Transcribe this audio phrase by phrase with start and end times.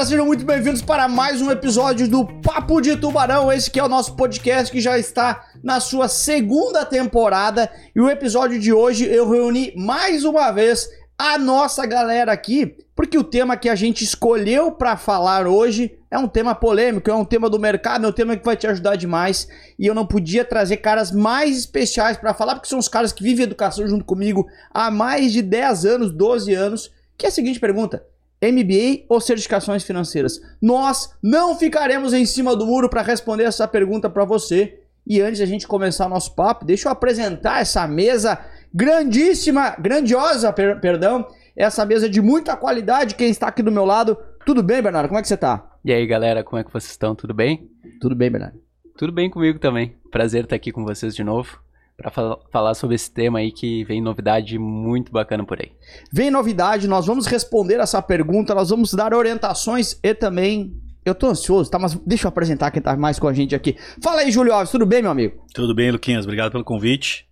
[0.00, 3.52] galera, sejam muito bem-vindos para mais um episódio do Papo de Tubarão.
[3.52, 7.70] Esse que é o nosso podcast que já está na sua segunda temporada.
[7.94, 10.88] E o episódio de hoje eu reuni mais uma vez
[11.18, 16.18] a nossa galera aqui, porque o tema que a gente escolheu para falar hoje é
[16.18, 18.96] um tema polêmico, é um tema do mercado, é um tema que vai te ajudar
[18.96, 19.48] demais.
[19.78, 23.22] E eu não podia trazer caras mais especiais para falar, porque são os caras que
[23.22, 26.90] vivem educação junto comigo há mais de 10 anos, 12 anos.
[27.18, 28.02] Que é a seguinte pergunta:
[28.42, 30.40] MBA ou certificações financeiras?
[30.60, 34.80] Nós não ficaremos em cima do muro para responder essa pergunta para você.
[35.06, 38.38] E antes de a gente começar o nosso papo, deixa eu apresentar essa mesa
[38.72, 41.26] grandíssima, grandiosa, per perdão,
[41.56, 43.14] essa mesa de muita qualidade.
[43.14, 45.08] Quem está aqui do meu lado, tudo bem, Bernardo?
[45.08, 45.78] Como é que você está?
[45.84, 47.14] E aí, galera, como é que vocês estão?
[47.14, 47.68] Tudo bem?
[48.00, 48.60] Tudo bem, Bernardo.
[48.96, 49.96] Tudo bem comigo também.
[50.10, 51.60] Prazer estar aqui com vocês de novo
[52.00, 55.70] para fal falar sobre esse tema aí que vem novidade muito bacana por aí.
[56.10, 61.28] Vem novidade, nós vamos responder essa pergunta, nós vamos dar orientações e também eu tô
[61.28, 61.78] ansioso, tá?
[61.78, 63.76] Mas deixa eu apresentar quem tá mais com a gente aqui.
[64.02, 65.44] Fala aí, Júlio Alves, tudo bem, meu amigo?
[65.54, 67.28] Tudo bem, Luquinhas, obrigado pelo convite.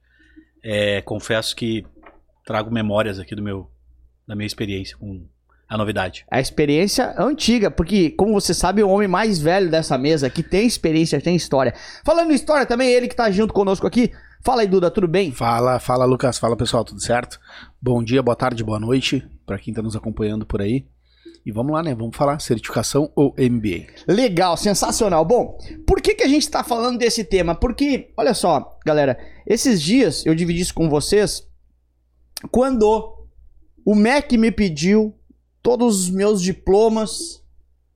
[0.62, 1.86] É, confesso que
[2.44, 3.70] trago memórias aqui do meu,
[4.27, 5.22] da minha experiência com
[5.66, 6.27] a novidade.
[6.30, 10.66] A experiência antiga, porque, como você sabe, o homem mais velho dessa mesa que tem
[10.66, 11.75] experiência, tem história.
[12.05, 14.12] Falando em história também, ele que tá junto conosco aqui.
[14.44, 15.33] Fala aí, Duda, tudo bem?
[15.33, 16.39] Fala, fala, Lucas.
[16.39, 17.41] Fala, pessoal, tudo certo?
[17.83, 20.86] Bom dia, boa tarde, boa noite para quem tá nos acompanhando por aí.
[21.44, 21.94] E vamos lá, né?
[21.94, 23.86] Vamos falar certificação ou MBA.
[24.06, 25.25] Legal, sensacional.
[25.25, 27.55] Bom, por que, que a gente está falando desse tema?
[27.55, 31.47] Porque, olha só, galera, esses dias eu dividi isso com vocês
[32.50, 33.27] quando
[33.84, 35.14] o MEC me pediu
[35.62, 37.42] todos os meus diplomas.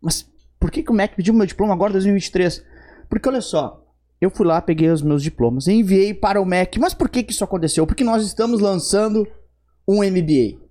[0.01, 0.27] Mas
[0.59, 2.65] por que, que o MEC pediu meu diploma agora, 2023?
[3.09, 3.82] Porque olha só,
[4.23, 6.79] eu fui lá, peguei os meus diplomas, enviei para o MEC.
[6.79, 7.85] Mas por que, que isso aconteceu?
[7.85, 9.27] Porque nós estamos lançando
[9.87, 10.63] um MBA.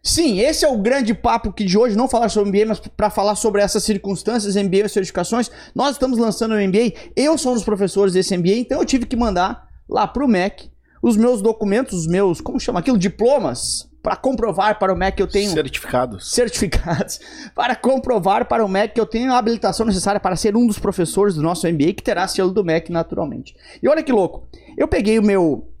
[0.00, 3.10] Sim, esse é o grande papo que de hoje, não falar sobre MBA, mas para
[3.10, 5.50] falar sobre essas circunstâncias, MBA e certificações.
[5.74, 9.06] Nós estamos lançando um MBA, eu sou um dos professores desse MBA, então eu tive
[9.06, 10.70] que mandar lá para o MEC
[11.02, 15.22] os meus documentos, os meus, como chama aquilo, diplomas, para comprovar para o MEC que
[15.22, 15.50] eu tenho...
[15.50, 16.30] Certificados.
[16.30, 17.18] Certificados.
[17.54, 20.78] Para comprovar para o MEC que eu tenho a habilitação necessária para ser um dos
[20.78, 23.56] professores do nosso MBA, que terá selo do MEC naturalmente.
[23.82, 25.72] E olha que louco, eu peguei o meu,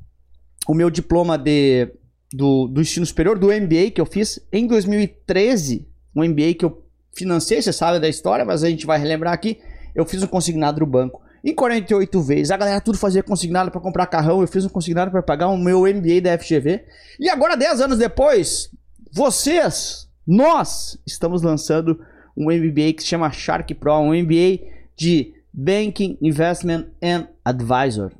[0.66, 1.92] o meu diploma de
[2.32, 5.86] do, do ensino superior, do MBA que eu fiz em 2013,
[6.16, 6.82] um MBA que eu
[7.14, 9.60] financei, você sabe da história, mas a gente vai relembrar aqui.
[9.94, 12.50] Eu fiz um consignado no banco em 48 vezes.
[12.50, 15.58] A galera tudo fazia consignado para comprar carrão, eu fiz um consignado para pagar o
[15.58, 16.84] meu MBA da FGV.
[17.20, 18.70] E agora, 10 anos depois,
[19.12, 22.00] vocês, nós, estamos lançando
[22.36, 24.60] um MBA que se chama Shark Pro, um MBA
[24.96, 28.10] de Banking, Investment and Advisor.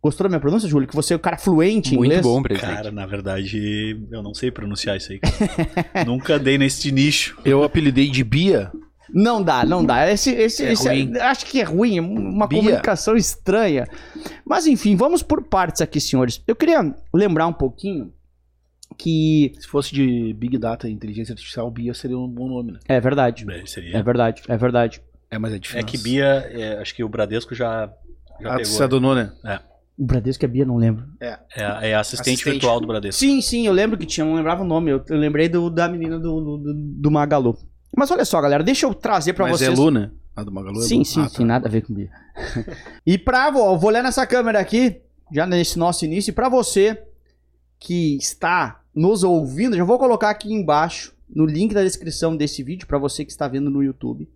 [0.00, 0.86] Gostou da minha pronúncia, Júlio?
[0.86, 2.22] Que você é o cara fluente em Muito inglês?
[2.22, 2.72] bom, presidente.
[2.72, 5.20] Cara, na verdade, eu não sei pronunciar isso aí.
[6.06, 7.36] Nunca dei nesse nicho.
[7.44, 8.70] Eu apelidei de Bia.
[9.12, 10.10] Não dá, não dá.
[10.10, 11.16] Esse, esse, É esse ruim.
[11.18, 12.58] acho que é ruim, é uma Bia.
[12.58, 13.86] comunicação estranha.
[14.44, 16.42] Mas enfim, vamos por partes aqui, senhores.
[16.46, 18.12] Eu queria lembrar um pouquinho
[18.96, 22.78] que Se fosse de Big Data e Inteligência Artificial, Bia seria um bom nome, né?
[22.88, 23.44] é verdade.
[23.48, 24.02] É, É seria.
[24.02, 25.00] verdade, é verdade.
[25.30, 25.86] É, mas é É difícil.
[25.86, 27.92] que Bia, é, acho que o Bradesco já,
[28.40, 28.64] já Ah, pegou.
[28.64, 29.30] você adonou, né?
[29.96, 31.04] O Bradesco é Bia, não lembro.
[31.20, 32.44] É, é assistente, Assistente.
[32.44, 33.18] virtual do Bradesco.
[33.20, 34.90] Sim, sim, eu lembro que tinha, não lembrava o nome.
[34.90, 37.56] Eu, eu lembrei do, da menina do, do, do- do Magalu.
[37.98, 39.76] Mas olha só, galera, deixa eu trazer pra mas vocês.
[39.78, 40.10] é Lu, né?
[40.36, 41.44] A do Magalu é Sim, sim, Ah, sim, tá.
[41.44, 42.10] nada a ver com Bia.
[43.04, 45.00] e pra, vou, vou olhar nessa câmera aqui,
[45.32, 47.02] já nesse nosso início, e pra você
[47.78, 52.86] que está nos ouvindo, já vou colocar aqui embaixo, no link da descrição desse vídeo,
[52.86, 54.28] pra você que está vendo no YouTube,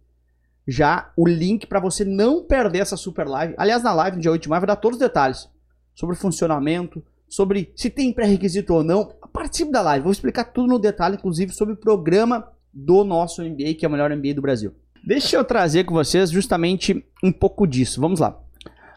[0.66, 3.54] já o link pra você não perder essa super live.
[3.56, 5.48] Aliás, na live no dia 8 de maio vai dar todos os detalhes
[5.94, 9.12] sobre o funcionamento, sobre se tem pré-requisito ou não.
[9.32, 13.74] Participe da live, vou explicar tudo no detalhe, inclusive sobre o programa do nosso MBA,
[13.74, 14.74] que é o melhor MBA do Brasil.
[15.04, 18.00] Deixa eu trazer com vocês justamente um pouco disso.
[18.00, 18.40] Vamos lá.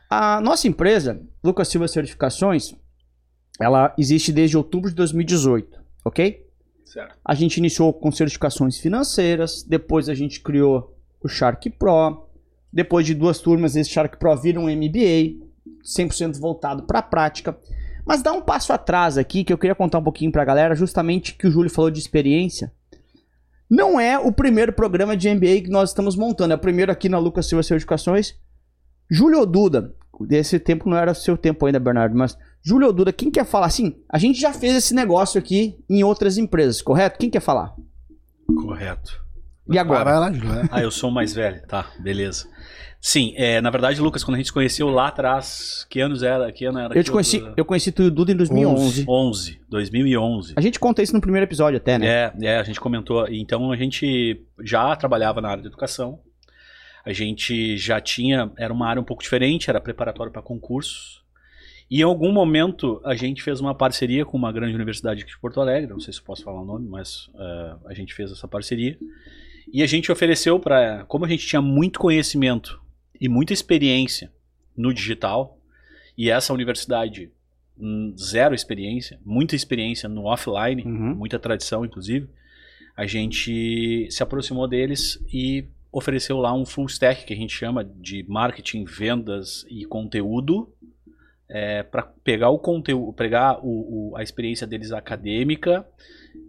[0.09, 2.75] A nossa empresa, Lucas Silva Certificações,
[3.59, 6.45] ela existe desde outubro de 2018, ok?
[6.85, 7.17] Certo.
[7.25, 12.27] A gente iniciou com certificações financeiras, depois a gente criou o Shark Pro,
[12.71, 15.43] depois de duas turmas esse Shark Pro vira um MBA,
[15.83, 17.57] 100% voltado para a prática.
[18.05, 20.75] Mas dá um passo atrás aqui que eu queria contar um pouquinho para a galera,
[20.75, 22.71] justamente que o Júlio falou de experiência.
[23.69, 27.09] Não é o primeiro programa de MBA que nós estamos montando, é o primeiro aqui
[27.09, 28.35] na Lucas Silva Certificações.
[29.09, 33.29] Júlio ou Duda, desse tempo não era seu tempo ainda, Bernardo, mas Júlio Duda, quem
[33.29, 33.67] quer falar?
[33.67, 37.19] Assim, a gente já fez esse negócio aqui em outras empresas, correto?
[37.19, 37.75] Quem quer falar?
[38.47, 39.23] Correto.
[39.69, 40.03] E agora?
[40.03, 40.69] Vai lá, Júlio.
[40.71, 41.61] Ah, eu sou o mais velho.
[41.67, 42.47] Tá, beleza.
[43.07, 46.51] Sim, é, na verdade, Lucas, quando a gente se conheceu lá atrás, que anos era?
[46.51, 49.05] Que ano era Eu te conheci, eu conheci tu, Duda em 2011.
[49.07, 50.53] 11, 2011.
[50.57, 52.07] A gente conta isso no primeiro episódio até, né?
[52.07, 53.27] É, é, a gente comentou.
[53.29, 56.19] Então a gente já trabalhava na área da educação.
[57.05, 61.21] A gente já tinha, era uma área um pouco diferente, era preparatório para concursos.
[61.91, 65.39] E em algum momento a gente fez uma parceria com uma grande universidade aqui de
[65.39, 68.31] Porto Alegre, não sei se eu posso falar o nome, mas eh, a gente fez
[68.31, 68.97] essa parceria.
[69.71, 72.83] E a gente ofereceu para, como a gente tinha muito conhecimento
[73.19, 74.31] e muita experiência
[74.75, 75.57] no digital,
[76.17, 77.31] e essa universidade
[77.77, 81.15] hum, zero experiência, muita experiência no offline, Uhum.
[81.15, 82.27] muita tradição, inclusive,
[82.95, 87.83] a gente se aproximou deles e ofereceu lá um full stack que a gente chama
[87.83, 90.69] de marketing, vendas e conteúdo
[91.91, 95.85] para pegar o conteúdo, pegar o, o- a experiência deles acadêmica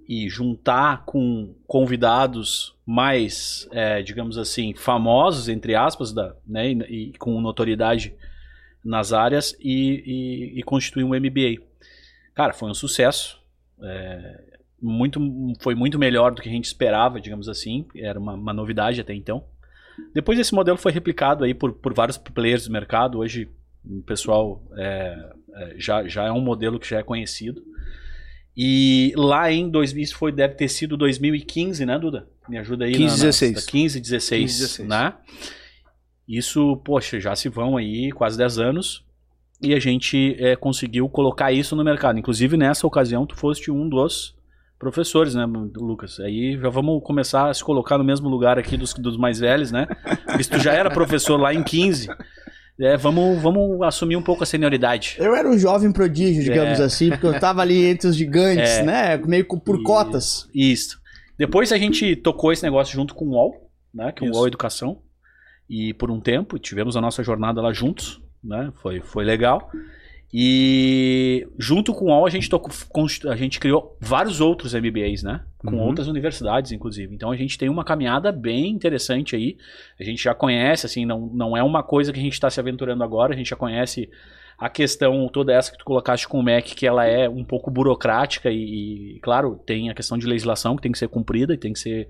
[0.09, 7.13] e juntar com convidados mais, é, digamos assim, famosos entre aspas, da, né, e, e
[7.19, 8.15] com notoriedade
[8.85, 10.03] nas áreas e,
[10.55, 11.63] e, e constituir um MBA.
[12.35, 13.41] Cara, foi um sucesso.
[13.83, 15.21] É, muito,
[15.61, 17.87] foi muito melhor do que a gente esperava, digamos assim.
[17.97, 19.45] Era uma, uma novidade até então.
[20.15, 23.19] Depois esse modelo foi replicado aí por, por vários players do mercado.
[23.19, 23.49] Hoje
[23.85, 27.63] o pessoal é, é, já, já é um modelo que já é conhecido.
[28.57, 32.27] E lá em 2000, isso foi, deve ter sido 2015, né, Duda?
[32.49, 32.93] Me ajuda aí.
[32.93, 33.67] 15, na, na, 16.
[33.67, 34.89] 15, 16, 15, 16.
[34.89, 35.13] né?
[36.27, 39.05] Isso, poxa, já se vão aí quase 10 anos.
[39.63, 42.19] E a gente é, conseguiu colocar isso no mercado.
[42.19, 44.35] Inclusive, nessa ocasião, tu foste um dos
[44.79, 46.21] professores, né, Lucas?
[46.21, 49.71] Aí já vamos começar a se colocar no mesmo lugar aqui dos, dos mais velhos,
[49.71, 49.87] né?
[50.27, 52.09] Porque tu já era professor lá em 15,
[52.81, 55.17] é, vamos, vamos assumir um pouco a senioridade.
[55.19, 56.85] Eu era um jovem prodígio, digamos É.
[56.85, 58.83] assim, porque eu tava ali entre os gigantes, É.
[58.83, 59.17] né?
[59.19, 60.49] Meio por E- cotas.
[60.55, 60.99] Isso.
[61.39, 64.13] Depois a gente tocou esse negócio junto com o UOL, né?
[64.13, 64.33] Que é o.
[64.35, 65.01] UOL Educação.
[65.69, 68.71] E por um tempo tivemos a nossa jornada lá juntos, né?
[68.81, 69.71] Foi, foi legal.
[70.33, 72.71] E junto com o UOL a gente, tocou,
[73.31, 75.43] a gente criou vários outros MBAs, né?
[75.59, 75.83] Com Uhum.
[75.83, 77.15] outras universidades, inclusive.
[77.15, 79.57] Então a gente tem uma caminhada bem interessante aí.
[79.99, 82.61] A gente já conhece, assim, não, não é uma coisa que a gente está se
[82.61, 84.11] aventurando agora, a gente já conhece
[84.59, 87.71] a questão toda essa que tu colocaste com o MEC, que ela é um pouco
[87.71, 91.59] burocrática e, e, claro, tem a questão de legislação que tem que ser cumprida e
[91.59, 92.09] tem que ser,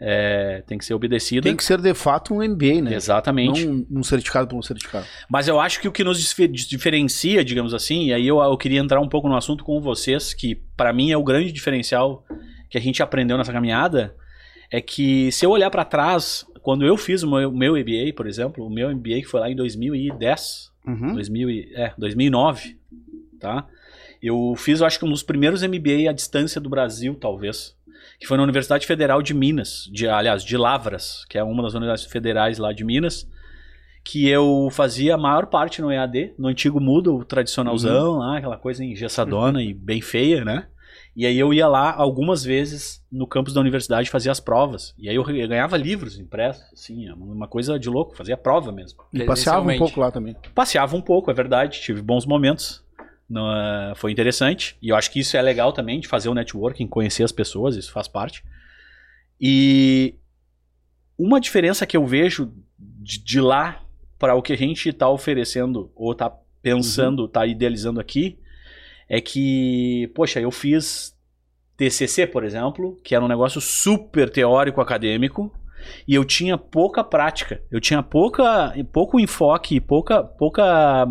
[0.00, 1.42] é, tem que ser obedecida.
[1.42, 2.94] Tem que ser de fato um MBA, né?
[2.94, 3.66] Exatamente.
[3.66, 5.04] Não um- certificado por um certificado.
[5.28, 6.20] Mas eu acho que o que nos
[6.68, 10.32] diferencia, digamos assim, e aí eu, eu queria entrar um pouco no assunto com vocês,
[10.34, 12.24] que pra mim é o grande diferencial
[12.70, 14.14] que a gente aprendeu nessa caminhada,
[14.70, 18.26] é que se eu olhar pra trás, quando eu fiz o meu, meu MBA, por
[18.26, 21.12] exemplo, o meu MBA que foi lá em 2010, Uhum.
[21.14, 22.76] 2000 e- é, 2009,
[23.40, 23.66] tá?
[24.22, 27.76] Eu fiz, eu acho que um dos primeiros MBA à distância do Brasil, talvez,
[28.18, 31.74] que foi na Universidade Federal de Minas, de, aliás, de Lavras, que é uma das
[31.74, 33.28] universidades federais lá de Minas,
[34.04, 38.84] que eu fazia a maior parte no EAD, no antigo Moodle tradicionalzão, lá, aquela coisa
[38.84, 40.66] engessadona e bem feia, né?
[41.14, 44.94] E aí eu ia lá algumas vezes no campus da universidade fazer as provas.
[44.96, 49.00] E aí eu ganhava livros impressos, assim, é uma coisa de louco, fazia prova mesmo.
[49.12, 50.36] E passeava um pouco lá também.
[50.54, 52.84] Passeava um pouco, é verdade, tive bons momentos.
[53.28, 54.76] Não, é, foi interessante.
[54.80, 57.76] E eu acho que isso é legal também, de fazer o networking, conhecer as pessoas,
[57.76, 58.42] isso faz parte.
[59.40, 60.14] E
[61.18, 63.82] uma diferença que eu vejo de, de lá
[64.18, 66.32] para o que a gente está oferecendo ou está
[66.62, 68.38] pensando, está idealizando aqui,
[69.08, 71.16] é que, poxa, eu fiz
[71.76, 75.52] TCC, por exemplo, que era um negócio super teórico acadêmico,
[76.06, 81.06] e eu tinha pouca prática, eu tinha pouca, pouco enfoque, pouca, pouca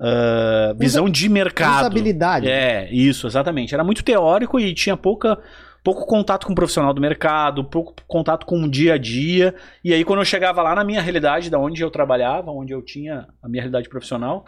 [0.00, 1.80] ah, visão de mercado.
[1.82, 2.48] Usabilidade.
[2.48, 3.74] É, isso, exatamente.
[3.74, 5.38] Era muito teórico e tinha pouca,
[5.82, 9.54] pouco contato com o profissional do mercado, pouco contato com o dia a dia.
[9.82, 12.82] E aí, quando eu chegava lá na minha realidade, da onde eu trabalhava, onde eu
[12.82, 14.44] tinha a minha realidade profissional,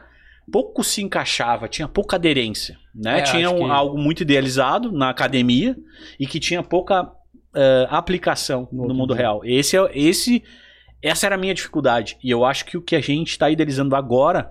[0.50, 2.76] pouco se encaixava, tinha pouca aderência.
[2.94, 3.20] Né?
[3.20, 5.76] É, tinha um- que- algo muito idealizado na academia
[6.18, 7.10] e que tinha pouca
[7.56, 9.22] eh, aplicação No no, mundo dia.
[9.22, 9.40] real.
[9.42, 10.44] Esse, é- esse,
[11.02, 12.16] essa era a minha dificuldade.
[12.22, 14.50] E eu acho que o que a gente está idealizando agora,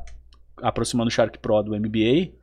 [0.62, 2.34] aproximando o Shark Pro do MBA,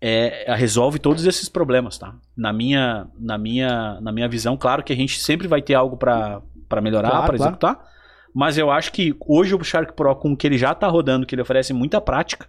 [0.00, 2.14] é, é- resolve todos esses problemas, tá?
[2.36, 5.96] Na minha, na minha, na minha visão, claro que a gente sempre vai ter algo
[5.96, 6.42] para
[6.82, 7.42] melhorar, Claro, para claro.
[7.52, 7.94] executar.
[8.34, 11.24] Mas eu acho que hoje o Shark Pro, com o que ele já está rodando,
[11.24, 12.48] que ele oferece muita prática,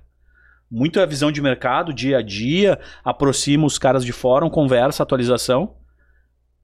[0.70, 5.76] muita visão de mercado, dia a dia, aproxima os caras de fórum, conversa, atualização,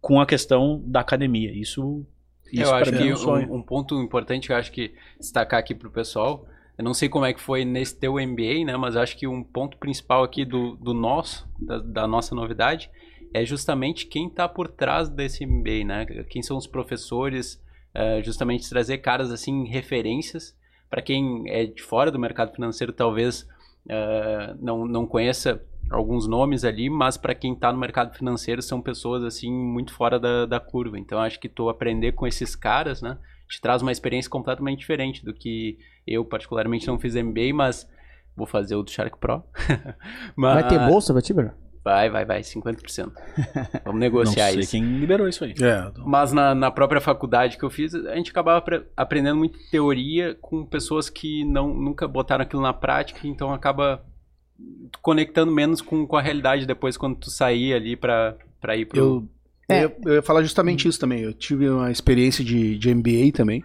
[0.01, 1.51] com a questão da academia.
[1.53, 2.03] Isso,
[2.51, 5.59] isso eu acho que é um um, um ponto importante que eu acho que destacar
[5.59, 6.47] aqui pro pessoal,
[6.81, 8.75] eu não sei como é que foi nesse teu MBA, né?
[8.75, 12.89] Mas acho que um ponto principal aqui do, do nosso, da, da nossa novidade,
[13.31, 16.05] é justamente quem está por trás desse MBA, né?
[16.27, 17.63] Quem são os professores,
[17.95, 20.57] uh, justamente trazer caras assim, referências,
[20.89, 23.43] para quem é de fora do mercado financeiro, talvez
[23.85, 28.81] uh, não, não conheça alguns nomes ali, mas para quem está no mercado financeiro são
[28.81, 30.97] pessoas assim muito fora da, da curva.
[30.97, 33.19] Então acho que tu aprender com esses caras, né,
[33.51, 35.77] te traz uma experiência completamente diferente do que
[36.07, 37.87] eu particularmente não fiz MBA, mas
[38.35, 39.43] vou fazer o do Shark Pro.
[40.35, 40.61] mas...
[40.61, 41.53] Vai ter bolsa pra ti, Bruno?
[41.83, 43.11] Vai, vai, vai, 50%.
[43.83, 44.71] Vamos negociar Não sei isso.
[44.71, 45.55] quem liberou isso aí.
[45.59, 48.63] É, Mas na, na própria faculdade que eu fiz, a gente acabava
[48.95, 54.05] aprendendo muito teoria com pessoas que não, nunca botaram aquilo na prática, então acaba
[55.01, 58.99] conectando menos com, com a realidade depois quando tu sair ali pra, pra ir pro...
[58.99, 59.27] Eu,
[59.73, 59.85] é.
[59.85, 61.21] eu, eu ia falar justamente isso também.
[61.21, 63.63] Eu tive uma experiência de, de MBA também,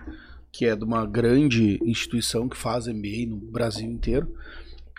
[0.50, 4.28] que é de uma grande instituição que faz MBA no Brasil inteiro.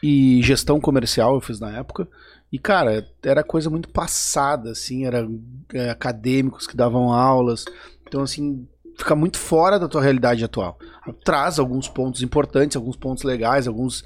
[0.04, 2.08] E gestão comercial eu fiz na época.
[2.52, 5.28] E, cara, era coisa muito passada, assim, era
[5.74, 7.66] é, acadêmicos que davam aulas.
[8.08, 8.66] Então, assim,
[8.98, 10.78] fica muito fora da tua realidade atual.
[11.24, 14.02] Traz alguns pontos importantes, alguns pontos legais, alguns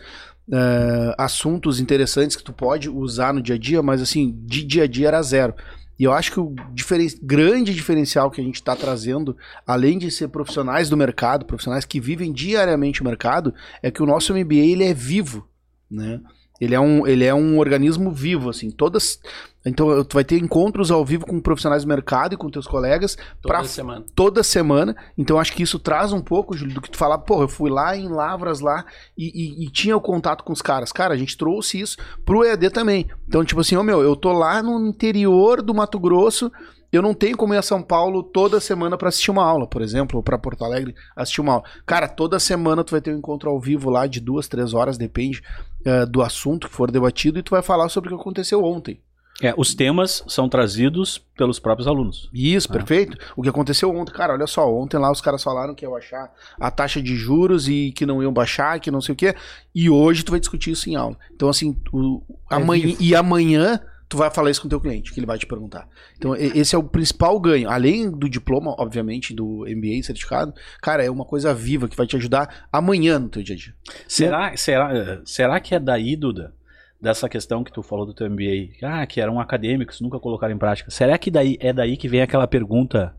[0.47, 4.83] uh, assuntos interessantes que tu pode usar no dia a dia, mas, assim, de dia
[4.83, 5.53] a dia era zero.
[6.01, 7.07] E eu acho que o diferen...
[7.21, 11.99] grande diferencial que a gente está trazendo, além de ser profissionais do mercado, profissionais que
[11.99, 13.53] vivem diariamente o mercado,
[13.83, 15.47] é que o nosso MBA ele é vivo,
[15.91, 16.19] né?
[16.59, 18.71] Ele é um, ele é um organismo vivo, assim.
[18.71, 19.19] Todas.
[19.65, 23.15] Então, tu vai ter encontros ao vivo com profissionais do mercado e com teus colegas.
[23.41, 24.05] Toda pra, semana.
[24.15, 24.95] Toda semana.
[25.17, 27.69] Então, acho que isso traz um pouco, Júlio, do que tu falar, pô, eu fui
[27.69, 28.85] lá em Lavras lá
[29.17, 30.91] e, e, e, tinha o contato com os caras.
[30.91, 33.07] Cara, a gente trouxe isso pro EAD também.
[33.27, 36.51] Então, tipo assim, ô meu, eu tô lá no interior do Mato Grosso
[36.91, 39.81] eu não tenho como ir a São Paulo toda semana para assistir uma aula, por
[39.81, 41.63] exemplo, ou para Porto Alegre assistir uma aula.
[41.85, 44.97] Cara, toda semana tu vai ter um encontro ao vivo lá de duas, três horas,
[44.97, 45.41] depende
[45.85, 49.01] uh, do assunto que for debatido, e tu vai falar sobre o que aconteceu ontem.
[49.41, 52.29] É, os temas são trazidos pelos próprios alunos.
[52.33, 52.73] Isso, ah.
[52.73, 53.17] perfeito.
[53.35, 56.31] O que aconteceu ontem, cara, olha só, ontem lá os caras falaram que iam baixar
[56.59, 59.35] a taxa de juros e que não iam baixar, que não sei o quê,
[59.73, 61.17] e hoje tu vai discutir isso em aula.
[61.33, 62.21] Então, assim, o,
[62.51, 63.79] é amanhã, e amanhã
[64.11, 65.87] tu vai falar isso com o teu cliente, que ele vai te perguntar.
[66.17, 67.69] Então, esse é o principal ganho.
[67.69, 72.17] Além do diploma, obviamente, do MBA certificado, cara, é uma coisa viva que vai te
[72.17, 73.73] ajudar amanhã no teu dia a dia.
[74.07, 76.53] Será, será, será que é daí, Duda,
[77.01, 80.57] dessa questão que tu falou do teu MBA, ah, que eram acadêmicos, nunca colocaram em
[80.57, 80.91] prática.
[80.91, 83.15] Será que daí é daí que vem aquela pergunta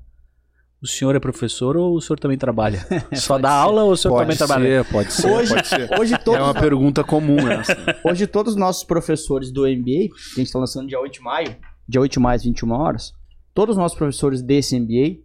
[0.81, 2.85] o senhor é professor ou o senhor também trabalha?
[3.15, 3.55] Só dá ser.
[3.55, 4.85] aula ou o senhor pode também ser, trabalha?
[4.85, 6.01] Pode ser, hoje, pode ser.
[6.01, 7.77] Hoje todos, é uma pergunta comum essa.
[8.05, 11.21] Hoje todos os nossos professores do MBA, que a gente está lançando dia 8 de
[11.21, 11.57] maio,
[11.89, 13.13] dia 8 de maio às 21 horas,
[13.55, 15.21] todos os nossos professores desse MBA,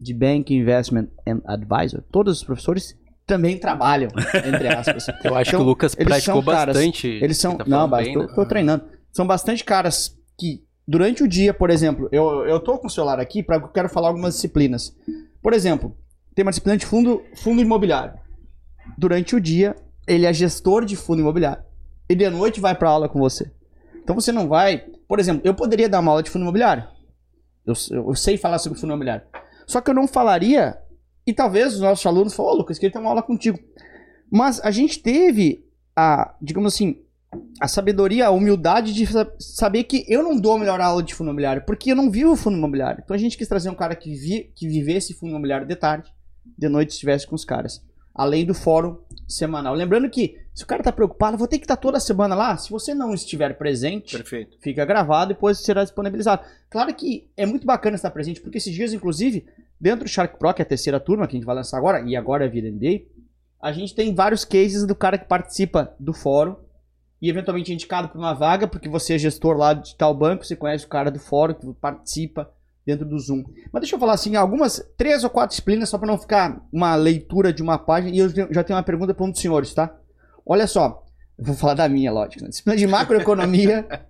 [0.00, 2.98] de Bank Investment and Advisor, todos os professores
[3.30, 4.10] também trabalham,
[4.44, 5.06] entre aspas.
[5.22, 7.06] Eu acho então, que o Lucas praticou caras, bastante.
[7.06, 8.28] Eles são, tá não, bem, tô, né?
[8.34, 8.84] tô treinando.
[9.12, 13.20] São bastante caras que durante o dia, por exemplo, eu, eu tô com o celular
[13.20, 14.92] aqui para eu quero falar algumas disciplinas.
[15.40, 15.96] Por exemplo,
[16.34, 18.18] tem uma disciplina de fundo, fundo imobiliário.
[18.98, 19.76] Durante o dia,
[20.08, 21.62] ele é gestor de fundo imobiliário.
[22.08, 23.48] E de noite vai para aula com você.
[24.02, 24.84] Então você não vai.
[25.06, 26.82] Por exemplo, eu poderia dar uma aula de fundo imobiliário.
[27.64, 29.22] Eu, eu sei falar sobre fundo imobiliário.
[29.68, 30.76] Só que eu não falaria.
[31.26, 33.58] E talvez os nossos alunos falem, ô oh, Lucas, queria ter uma aula contigo.
[34.30, 37.02] Mas a gente teve a, digamos assim,
[37.60, 39.06] a sabedoria, a humildade de
[39.38, 42.34] saber que eu não dou a melhor aula de fundo imobiliário, porque eu não vivo
[42.36, 43.02] fundo imobiliário.
[43.04, 46.12] Então a gente quis trazer um cara que, vi, que vivesse fundo imobiliário de tarde,
[46.58, 47.82] de noite estivesse com os caras.
[48.14, 48.98] Além do fórum
[49.28, 49.74] semanal.
[49.74, 52.56] Lembrando que, se o cara tá preocupado, vou ter que estar tá toda semana lá.
[52.56, 54.58] Se você não estiver presente, Perfeito.
[54.60, 56.42] fica gravado e depois será disponibilizado.
[56.68, 59.46] Claro que é muito bacana estar presente, porque esses dias, inclusive,
[59.80, 62.00] dentro do Shark Pro, que é a terceira turma que a gente vai lançar agora,
[62.06, 63.06] e agora é a MBA,
[63.60, 66.56] a gente tem vários cases do cara que participa do fórum
[67.20, 70.44] e eventualmente é indicado para uma vaga, porque você é gestor lá de tal banco,
[70.44, 72.50] você conhece o cara do fórum que participa
[72.84, 73.44] dentro do Zoom.
[73.70, 76.94] Mas deixa eu falar assim, algumas três ou quatro disciplinas só para não ficar uma
[76.94, 79.94] leitura de uma página e eu já tenho uma pergunta para um dos senhores, tá?
[80.46, 81.04] Olha só,
[81.38, 82.42] vou falar da minha, lógico.
[82.42, 82.48] Né?
[82.48, 83.86] Disciplina de macroeconomia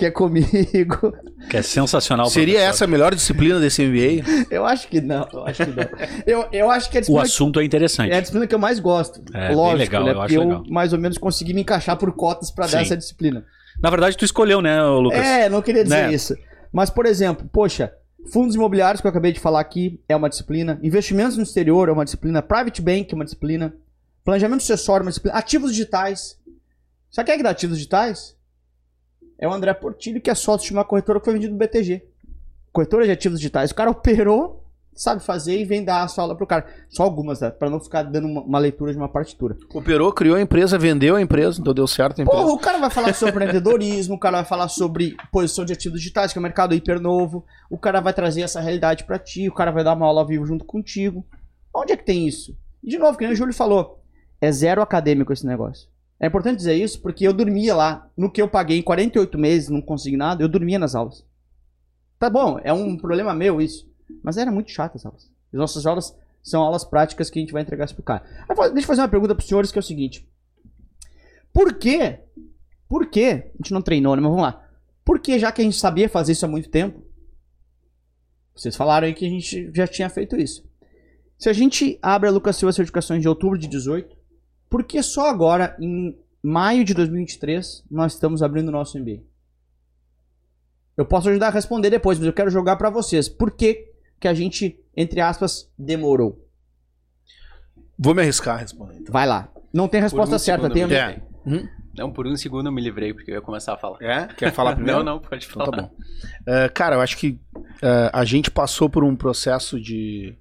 [0.00, 1.12] que é comigo.
[1.50, 2.26] Que é sensacional.
[2.30, 2.74] Seria professor.
[2.74, 4.46] essa a melhor disciplina desse MBA?
[4.50, 5.88] Eu acho que não, eu acho que não.
[6.26, 7.22] Eu, eu acho que a disciplina...
[7.22, 8.10] O assunto é interessante.
[8.10, 9.22] É a disciplina que eu mais gosto.
[9.34, 10.12] É, Lógico, legal, né?
[10.12, 10.64] eu Porque legal.
[10.64, 13.44] eu mais ou menos consegui me encaixar por cotas para dar essa disciplina.
[13.82, 15.18] Na verdade, tu escolheu, né, Lucas?
[15.18, 16.14] É, não queria dizer né?
[16.14, 16.34] isso.
[16.72, 17.92] Mas, por exemplo, poxa,
[18.32, 21.92] fundos imobiliários que eu acabei de falar aqui é uma disciplina, investimentos no exterior é
[21.92, 23.74] uma disciplina, private bank é uma disciplina,
[24.24, 26.38] planejamento sucessório é uma disciplina, ativos digitais.
[27.10, 28.36] Sabe quem é que dá ativos digitais?
[29.40, 32.04] É o André Portilho, que é sócio de uma corretora que foi vendida do BTG.
[32.70, 33.70] Corretora de ativos digitais.
[33.70, 34.60] O cara operou
[34.94, 36.66] sabe fazer e vem dar a sua aula pro cara.
[36.90, 37.50] Só algumas, tá?
[37.50, 39.56] Pra não ficar dando uma, uma leitura de uma partitura.
[39.72, 42.42] Operou, criou a empresa, vendeu a empresa, então deu certo a empresa.
[42.42, 46.00] Porra, o cara vai falar sobre empreendedorismo, o cara vai falar sobre posição de ativos
[46.00, 47.46] digitais, que é um mercado hiper novo.
[47.70, 50.26] O cara vai trazer essa realidade pra ti, o cara vai dar uma aula ao
[50.26, 51.24] vivo junto contigo.
[51.74, 52.54] Onde é que tem isso?
[52.84, 54.02] E de novo, que nem o Júlio falou,
[54.40, 55.88] é zero acadêmico esse negócio.
[56.20, 59.70] É importante dizer isso porque eu dormia lá, no que eu paguei em 48 meses,
[59.70, 61.24] não consegui nada, eu dormia nas aulas.
[62.18, 63.90] Tá bom, é um problema meu isso.
[64.22, 65.30] Mas era muito chato as aulas.
[65.50, 68.22] As nossas aulas são aulas práticas que a gente vai entregar isso pro cara.
[68.48, 70.28] Deixa eu fazer uma pergunta pros senhores que é o seguinte.
[71.52, 72.18] Por que?
[72.86, 73.24] Por que?
[73.24, 74.20] A gente não treinou, né?
[74.20, 74.62] Mas vamos lá.
[75.04, 77.02] Por que, já que a gente sabia fazer isso há muito tempo?
[78.54, 80.68] Vocês falaram aí que a gente já tinha feito isso.
[81.38, 84.14] Se a gente abre a Lucas Silva Certificações de outubro de 18,
[84.70, 89.18] por que só agora, em maio de 2023, nós estamos abrindo o nosso MBA?
[90.96, 93.28] Eu posso ajudar a responder depois, mas eu quero jogar para vocês.
[93.28, 96.46] Por que, que a gente, entre aspas, demorou?
[97.98, 98.98] Vou me arriscar a responder.
[98.98, 99.12] Então.
[99.12, 99.50] Vai lá.
[99.72, 100.86] Não tem resposta um certa, tem a...
[100.86, 101.22] livrei.
[101.44, 101.68] Hum?
[101.96, 103.98] Não, por um segundo eu me livrei, porque eu ia começar a falar.
[104.00, 104.28] É?
[104.28, 105.02] Quer falar primeiro?
[105.02, 105.76] Não, não, pode Então falar.
[105.76, 105.90] tá bom.
[106.46, 107.40] É, cara, eu acho que
[107.82, 110.36] é, a gente passou por um processo de,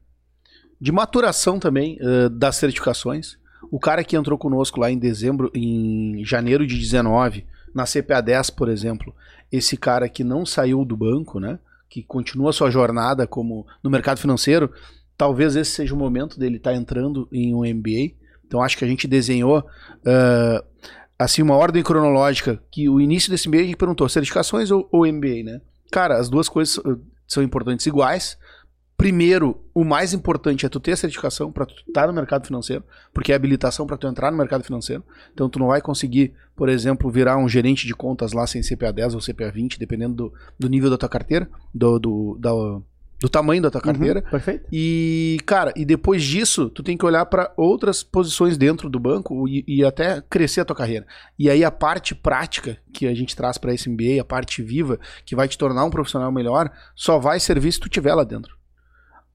[0.80, 3.39] de maturação também é, das certificações.
[3.72, 8.50] O cara que entrou conosco lá em dezembro, em janeiro de 19, na CPA 10,
[8.52, 9.14] por exemplo,
[9.52, 11.60] esse cara que não saiu do banco, né?
[11.90, 14.72] Que continua sua jornada como no mercado financeiro,
[15.18, 18.16] talvez esse seja o momento dele estar entrando em um MBA.
[18.46, 19.64] Então acho que a gente desenhou
[20.06, 20.64] é,
[21.18, 25.06] assim uma ordem cronológica que o início desse mês a gente perguntou certificações ou, ou
[25.06, 25.62] MBA, né?
[25.92, 28.38] Cara, as duas coisas uh, são importantes iguais.
[29.00, 32.84] Primeiro, o mais importante é tu ter a certificação para tu estar no mercado financeiro,
[33.14, 35.02] porque é habilitação para tu entrar no mercado financeiro.
[35.34, 38.92] Então tu não vai conseguir, por exemplo, virar um gerente de contas lá sem CPA
[38.92, 42.82] 10 ou CPA 20, dependendo do, do nível da tua carteira, do, do, da-
[43.22, 44.20] do tamanho da tua carteira.
[44.26, 44.66] Uhum, perfeito.
[44.70, 49.48] E, cara, e depois disso, tu tem que olhar para outras posições dentro do banco
[49.48, 51.08] e, e até crescer a tua carreira.
[51.38, 55.00] E aí a parte prática que a gente traz para esse MBA, a parte viva,
[55.26, 58.59] que vai te tornar um profissional melhor, só vai servir se tu tiver lá dentro.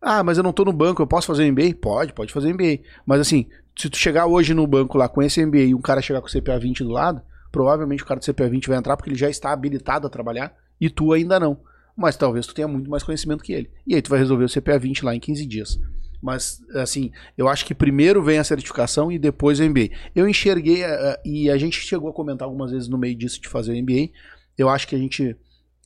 [0.06, 1.76] Ah, mas eu não tô no banco, eu posso fazer MBA?
[1.80, 2.80] Pode, pode fazer MBA.
[3.06, 6.02] Mas assim, se tu chegar hoje no banco lá com esse MBA e um cara
[6.02, 8.98] chegar com o CPA 20 do lado, provavelmente o cara do CPA 20 vai entrar
[8.98, 11.56] porque ele já está habilitado a trabalhar e tu ainda não.
[11.96, 13.70] Mas talvez tu tenha muito mais conhecimento que ele.
[13.86, 15.80] E aí tu vai resolver o CPA 20 lá em 15 dias.
[16.20, 19.90] Mas, assim, eu acho que primeiro vem a certificação e depois o MBA.
[20.14, 23.48] Eu enxerguei, eh, e a gente chegou a comentar algumas vezes no meio disso de
[23.48, 24.10] fazer o MBA.
[24.56, 25.36] Eu acho que a gente.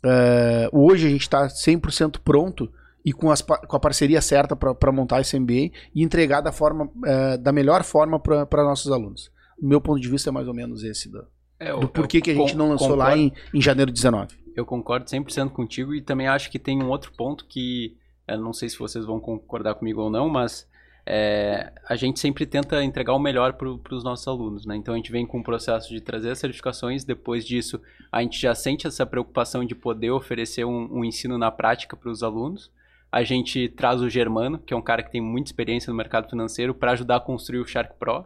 [0.05, 2.71] eh, hoje a gente está 100% pronto
[3.05, 6.91] e com, as com a parceria certa para montar esse MBA e entregar da, forma,
[7.07, 9.31] eh, da melhor forma para nossos alunos.
[9.61, 11.25] O meu ponto de vista é mais ou menos esse do,
[11.59, 13.23] É, eu- do porquê que a gente não lançou lá concordo.
[13.55, 14.37] em, em janeiro de 19.
[14.55, 18.53] Eu concordo 100% contigo e também acho que tem um outro ponto que eu não
[18.53, 20.69] sei se vocês vão concordar comigo ou não, mas
[21.07, 24.77] é, a gente sempre tenta entregar o melhor para os nossos alunos, né?
[24.77, 27.81] Então a gente vem com o processo de trazer as certificações, depois disso
[28.13, 32.11] a gente já sente essa preocupação de poder oferecer um, um ensino na prática para
[32.11, 32.71] os alunos.
[33.11, 36.29] A gente traz o Germano, que é um cara que tem muita experiência no mercado
[36.29, 38.25] financeiro, para ajudar a construir o Shark Pro.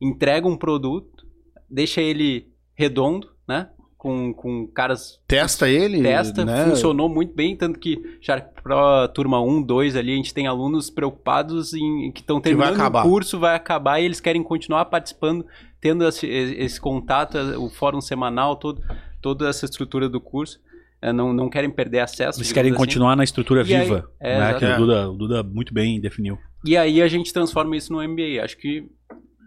[0.00, 1.26] Entrega um produto,
[1.68, 3.68] deixa ele redondo, né?
[3.98, 6.02] Com, com caras Testa ele.
[6.02, 6.64] testa, né?
[6.64, 10.90] funcionou muito bem, tanto que Shark Pro turma 1, 2 ali, a gente tem alunos
[10.90, 13.06] preocupados em que estão Que terminando acabar.
[13.06, 15.46] o curso, vai acabar e eles querem continuar participando,
[15.80, 18.82] tendo esse, esse contato, o fórum semanal, todo,
[19.20, 20.60] toda essa estrutura do curso.
[21.02, 22.38] É, Não, não querem perder acesso.
[22.38, 22.78] Eles querem assim.
[22.78, 24.76] continuar na estrutura E aí- viva, é, né, que o.
[24.76, 26.38] Duda, o Duda muito bem definiu.
[26.64, 28.42] E aí a gente transforma isso no MBA.
[28.42, 28.86] Acho que.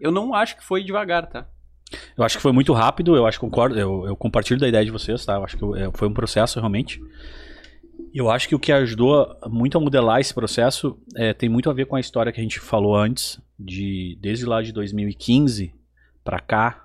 [0.01, 1.47] Eu não acho que foi devagar, tá?
[2.17, 4.83] Eu acho que foi muito rápido, eu acho que concordo, eu, eu compartilho da ideia
[4.83, 5.35] de vocês, tá?
[5.35, 6.99] Eu acho que é, foi um processo realmente.
[8.13, 11.73] Eu acho que o que ajudou muito a modelar esse processo é, tem muito a
[11.73, 15.73] ver com a história que a gente falou antes, de desde lá de 2015
[16.23, 16.84] para cá,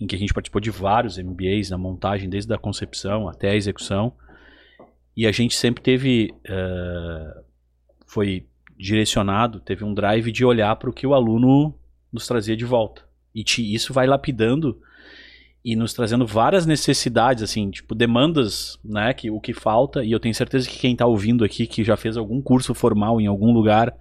[0.00, 3.54] em que a gente participou de vários MBAs na montagem, desde a concepção até a
[3.54, 4.12] execução,
[5.16, 7.42] e a gente sempre teve, eh,
[8.06, 8.46] foi
[8.78, 11.74] direcionado, teve um drive de olhar para o que o aluno
[12.10, 13.02] nos trazia de volta.
[13.34, 14.80] E te- isso vai lapidando
[15.62, 20.18] e nos trazendo várias necessidades, assim, tipo, demandas, né, que o que falta, e eu
[20.18, 23.52] tenho certeza que quem tá ouvindo aqui, que já fez algum curso formal em algum
[23.52, 23.94] lugar,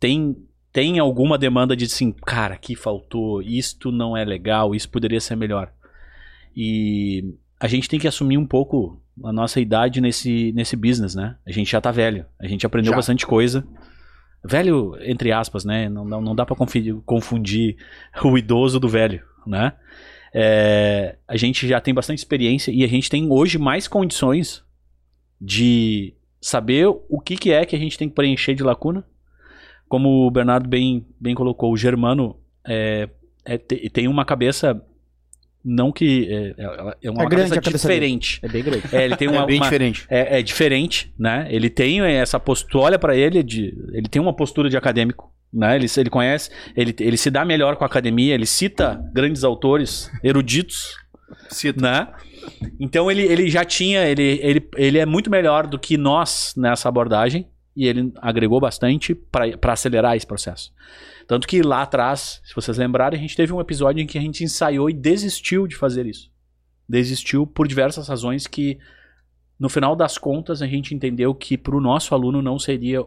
[0.00, 0.36] tem,
[0.76, 5.34] tem alguma demanda de, assim, cara, aqui faltou, isto não é legal, isso poderia ser
[5.34, 5.72] melhor.
[6.54, 11.38] E a gente tem que assumir um pouco a nossa idade nesse, nesse business, né?
[11.46, 12.96] A gente já tá velho, a gente aprendeu Já.
[12.96, 13.66] bastante coisa.
[14.44, 15.88] Velho, entre aspas, né?
[15.88, 17.78] Não, não, não dá pra confundir, confundir
[18.22, 19.72] o idoso do velho, né?
[20.34, 24.62] É, a gente já tem bastante experiência e a gente tem hoje mais condições
[25.40, 29.06] de saber o que, que é que a gente tem que preencher de lacuna.
[29.88, 33.08] Como o Bernardo bem, bem colocou, o Germano é,
[33.44, 34.80] é, te- tem uma cabeça
[35.64, 38.00] não que é, é- é uma É grande cabeça a cabeça dele.
[38.00, 38.40] diferente.
[38.42, 38.82] É bem grande.
[38.92, 40.06] É, ele tem uma, é bem uma- diferente.
[40.08, 41.46] é, é diferente, né?
[41.50, 45.74] Ele tem essa postura, olha pra ele, de, ele tem uma postura de acadêmico, né?
[45.76, 49.42] Ele, se- ele conhece, ele, ele se dá melhor com a academia, ele cita grandes
[49.44, 50.94] autores, eruditos,
[51.48, 51.80] Cita.
[51.80, 52.08] né?
[52.78, 56.88] Então ele, ele já tinha, ele, ele, ele é muito melhor do que nós nessa
[56.88, 60.72] abordagem e ele agregou bastante para acelerar esse processo.
[61.26, 64.20] Tanto que lá atrás, se vocês lembrarem, a gente teve um episódio em que a
[64.20, 66.30] gente ensaiou e desistiu de fazer isso.
[66.88, 68.78] Desistiu por diversas razões que,
[69.58, 73.04] no final das contas, a gente entendeu que para o nosso aluno não seria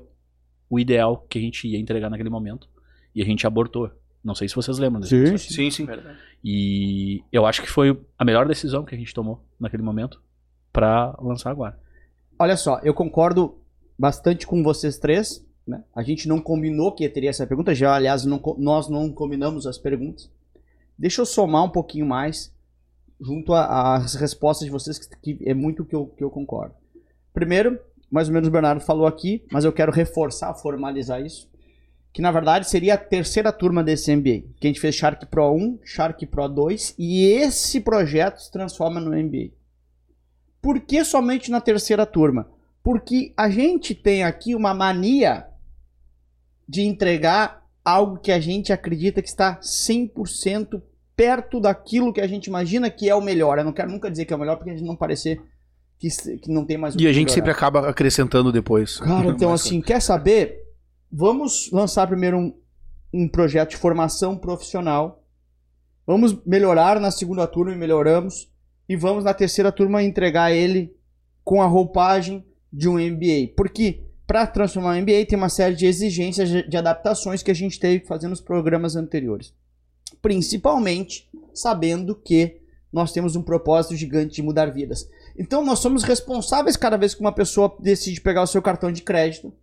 [0.70, 2.70] o ideal que a gente ia entregar naquele momento.
[3.16, 3.90] E a gente abortou.
[4.24, 5.72] Não sei se vocês lembram desse Sim.
[5.72, 5.88] Sim, sim.
[6.44, 10.22] E eu acho que foi a melhor decisão que a gente tomou naquele momento
[10.72, 11.80] para lançar agora.
[12.38, 13.58] Olha só, eu concordo
[14.00, 15.46] bastante com vocês três.
[15.68, 15.84] Né?
[15.94, 19.78] A gente não combinou que teria essa pergunta, já, aliás, não nós não combinamos as
[19.78, 20.32] perguntas.
[20.98, 22.52] Deixa eu somar um pouquinho mais
[23.20, 26.74] junto às respostas de vocês, que, que é muito que eu, que eu concordo.
[27.34, 27.78] Primeiro,
[28.10, 31.50] mais ou menos o Bernardo falou aqui, mas eu quero reforçar, formalizar isso,
[32.14, 35.52] que na verdade seria a terceira turma desse MBA, que a gente fez Shark Pro
[35.52, 39.52] 1, Shark Pro 2, e esse projeto se transforma no MBA.
[40.62, 42.50] Por que somente na terceira turma?
[42.84, 45.46] Porque a gente tem aqui uma mania
[46.68, 50.82] de entregar algo que a gente acredita que está 100%
[51.16, 53.58] perto daquilo que a gente imagina que é o melhor.
[53.58, 55.42] Eu não quero nunca dizer que é o melhor porque a gente não parecer
[56.00, 57.58] que, que não tem mais o E a gente sempre melhorar.
[57.58, 59.00] acaba acrescentando depois.
[59.00, 60.62] Cara, então assim, quer saber?
[61.12, 62.54] Vamos lançar primeiro um,
[63.14, 65.24] um projeto de formação profissional.
[66.08, 68.50] Vamos melhorar na segunda turma e melhoramos.
[68.88, 70.96] E vamos na terceira turma entregar ele
[71.44, 73.54] com a roupagem de um MBA.
[73.56, 77.80] Porque para transformar um MBA tem uma série de exigências de, adaptações que a gente
[77.80, 79.54] teve fazer nos programas anteriores.
[80.22, 85.10] Principalmente sabendo que nós temos um propósito gigante de mudar vidas.
[85.38, 89.02] Então nós somos responsáveis cada vez que uma pessoa decide pegar o seu cartão de
[89.02, 89.54] crédito,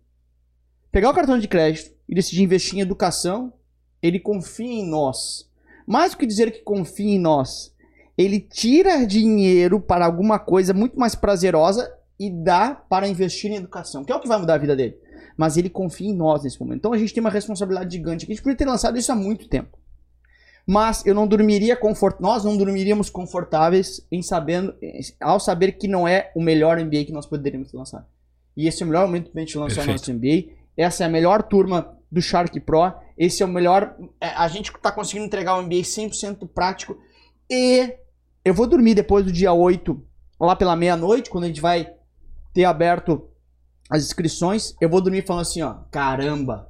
[0.91, 3.53] pegar o cartão de crédito e decidir investir em educação,
[4.01, 5.49] ele confia em nós.
[5.85, 7.73] Mais do que dizer que confia em nós,
[8.17, 14.03] ele tira dinheiro para alguma coisa muito mais prazerosa e dá para investir em educação,
[14.03, 14.97] que é o que vai mudar a vida dele.
[15.35, 16.79] Mas ele confia em nós nesse momento.
[16.79, 18.25] Então a gente tem uma responsabilidade gigante.
[18.25, 19.77] A gente poderia ter lançado isso há muito tempo.
[20.65, 22.19] Mas eu não dormiria confort...
[22.19, 24.75] nós não dormiríamos confortáveis em sabendo,
[25.21, 28.05] ao saber que não é o melhor MBA que nós poderíamos lançar.
[28.55, 30.49] E esse é o melhor momento para a gente lançar o nosso MBA.
[30.75, 32.93] Essa é a melhor turma do Shark Pro.
[33.17, 33.95] Esse é o melhor.
[34.19, 36.97] é, A gente está conseguindo entregar um MBA 100% prático.
[37.49, 37.93] E
[38.43, 40.03] eu vou dormir depois do dia 8,
[40.39, 41.96] lá pela meia-noite, quando a gente vai
[42.57, 43.29] ter aberto
[43.87, 44.73] as inscrições.
[44.81, 46.67] Eu vou dormir falando assim: ó, caramba,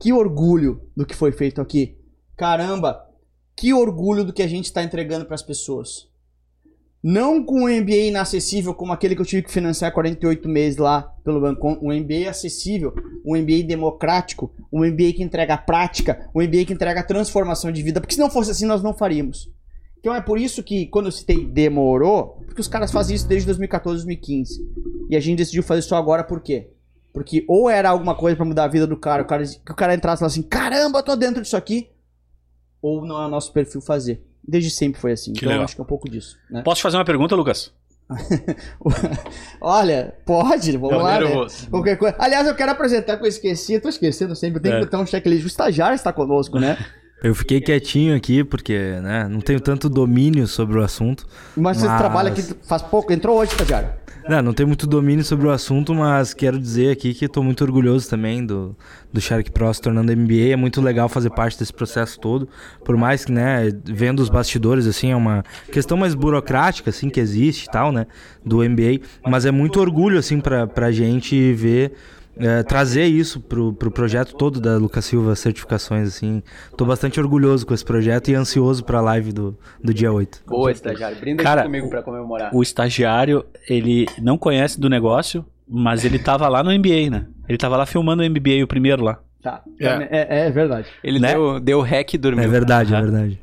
[0.00, 1.98] que orgulho do que foi feito aqui.
[2.36, 3.04] Caramba,
[3.56, 6.08] que orgulho do que a gente está entregando para as pessoas.
[7.02, 11.02] Não com um MBA inacessível como aquele que eu tive que financiar 48 meses lá
[11.24, 16.66] pelo banco, um MBA acessível, um MBA democrático, um MBA que entrega prática, um MBA
[16.66, 19.50] que entrega transformação de vida, porque se não fosse assim nós não faríamos.
[20.06, 23.44] Então é por isso que quando eu citei demorou, porque os caras fazem isso desde
[23.46, 24.64] 2014, 2015.
[25.10, 26.70] E a gente decidiu fazer só agora por quê?
[27.12, 29.74] Porque ou era alguma coisa para mudar a vida do cara, o cara que o
[29.74, 31.90] cara entrasse lá assim, caramba, eu tô dentro disso aqui,
[32.80, 34.22] ou não é o nosso perfil fazer.
[34.46, 35.32] Desde sempre foi assim.
[35.32, 35.64] Que então eu legal.
[35.64, 36.62] acho que é um pouco disso, né?
[36.62, 37.74] Posso te fazer uma pergunta, Lucas?
[39.60, 41.18] Olha, pode, vamos Deu lá.
[41.20, 41.46] Né?
[41.68, 42.14] Qualquer coisa.
[42.16, 44.80] Aliás, eu quero apresentar que eu esqueci, tô esquecendo sempre, tem que É.
[44.82, 45.42] botar um checklist.
[45.42, 46.78] O estagiário está conosco, né?
[47.22, 51.26] Eu fiquei quietinho aqui porque, né, não tenho tanto domínio sobre o assunto.
[51.56, 53.88] Mas você Mas- trabalha aqui faz pouco, entrou hoje, estagiário.
[54.28, 57.62] Não, não tenho muito domínio sobre o assunto, mas quero dizer aqui que estou muito
[57.62, 58.76] orgulhoso também do,
[59.12, 60.50] do Shark Pro se tornando MBA.
[60.52, 62.48] É muito legal fazer parte desse processo todo.
[62.84, 67.20] Por mais que, né, vendo os bastidores, assim, é uma questão mais burocrática, assim, que
[67.20, 68.04] existe e tal, né,
[68.44, 68.98] do MBA.
[69.24, 71.92] Mas é muito orgulho, assim, pra, pra gente ver,
[72.38, 76.42] é, trazer isso pro, pro projeto todo da Lucas Silva Certificações, assim.
[76.76, 80.42] Tô bastante orgulhoso com esse projeto e ansioso pra live do, do dia 8.
[80.46, 81.18] Boa, estagiário.
[81.18, 82.54] Brinda Cara, aqui comigo pra comemorar.
[82.54, 87.26] O estagiário, ele não conhece do negócio, mas ele tava lá no MBA, né?
[87.48, 89.18] Ele tava lá filmando o MBA, o primeiro lá.
[89.42, 89.62] Tá.
[89.80, 89.86] É.
[90.10, 90.88] É, é verdade.
[91.04, 91.32] Ele né?
[91.32, 92.44] deu, deu rec e dormiu.
[92.44, 93.40] É verdade, é verdade.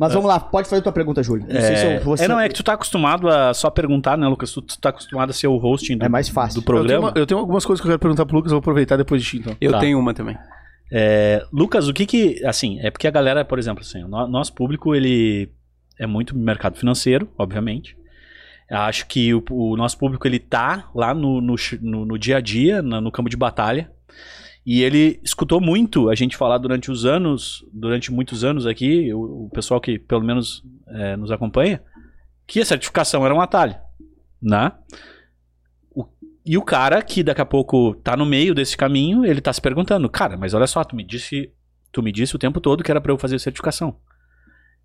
[0.00, 1.44] Mas vamos lá, pode fazer tua pergunta, Júlio.
[1.46, 4.16] Não sei se eu vou É, não, é que tu tá acostumado a só perguntar,
[4.16, 4.50] né, Lucas?
[4.50, 6.54] Tu, tu tá acostumado a ser o hosting do, É mais fácil.
[6.54, 7.08] do Eu tenho, programa.
[7.10, 9.22] uma- eu tenho algumas coisas que eu quero perguntar pro Lucas, eu vou aproveitar depois
[9.22, 9.54] de ti, então.
[9.60, 9.78] Eu Tá.
[9.78, 10.38] tenho uma também.
[10.90, 14.26] É, Lucas, o que que, assim, é porque a galera, por exemplo, assim, o no-
[14.26, 15.50] nosso público, ele
[15.98, 17.94] é muito mercado financeiro, obviamente.
[18.70, 22.38] Eu acho que o, o nosso público ele tá lá no, no, no- no dia
[22.38, 23.90] a dia, na- no campo de batalha.
[24.64, 29.46] E ele escutou muito a gente falar durante os anos, durante muitos anos aqui, o,
[29.46, 31.82] o pessoal que pelo menos é, nos acompanha,
[32.46, 33.74] que a certificação era um atalho,
[34.40, 34.72] né?
[35.94, 36.06] O-
[36.44, 39.60] e o cara que daqui a pouco tá no meio desse caminho, ele tá se
[39.60, 41.50] perguntando, cara, mas olha só, tu me disse,
[41.90, 43.96] tu me disse o tempo todo que era pra eu fazer certificação.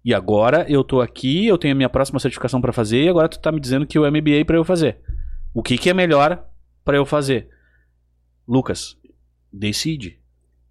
[0.03, 3.27] E agora eu tô aqui, eu tenho a minha próxima certificação pra fazer e agora
[3.27, 4.99] tu tá me dizendo que o MBA pra eu fazer.
[5.53, 6.45] O que que é melhor
[6.83, 7.49] pra eu fazer?
[8.47, 8.95] Lucas,
[9.55, 10.19] decide.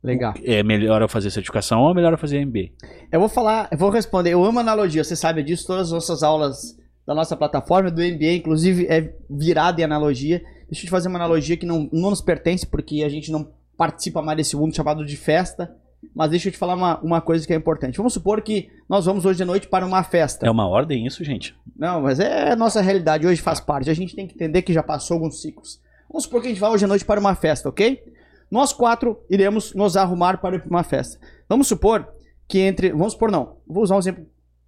[0.03, 0.35] Legal.
[0.45, 2.71] É melhor eu fazer certificação ou é melhor eu fazer MBA?
[3.11, 4.31] Eu vou falar, eu vou responder.
[4.31, 5.67] Eu amo analogia, você sabe disso.
[5.67, 10.43] Todas as nossas aulas da nossa plataforma, do MBA, inclusive, é virada em analogia.
[10.69, 13.51] Deixa eu te fazer uma analogia que não, não nos pertence, porque a gente não
[13.79, 15.75] participa mais desse mundo chamado de festa.
[16.15, 17.97] Mas deixa eu te falar uma, uma coisa que é importante.
[17.97, 20.47] Vamos supor que nós vamos hoje de noite para uma festa.
[20.47, 21.57] É uma ordem isso, gente?
[21.75, 23.89] Não, mas é a nossa realidade, hoje faz parte.
[23.89, 25.81] A gente tem que entender que já passou alguns ciclos.
[26.09, 28.03] Vamos supor que a gente vai hoje à noite para uma festa, ok?
[28.51, 31.19] Nós quatro iremos nos arrumar para ir para uma festa.
[31.49, 32.09] Vamos supor
[32.49, 32.91] que entre.
[32.91, 33.57] Vamos supor, não.
[33.67, 34.27] Vou usar um exemplo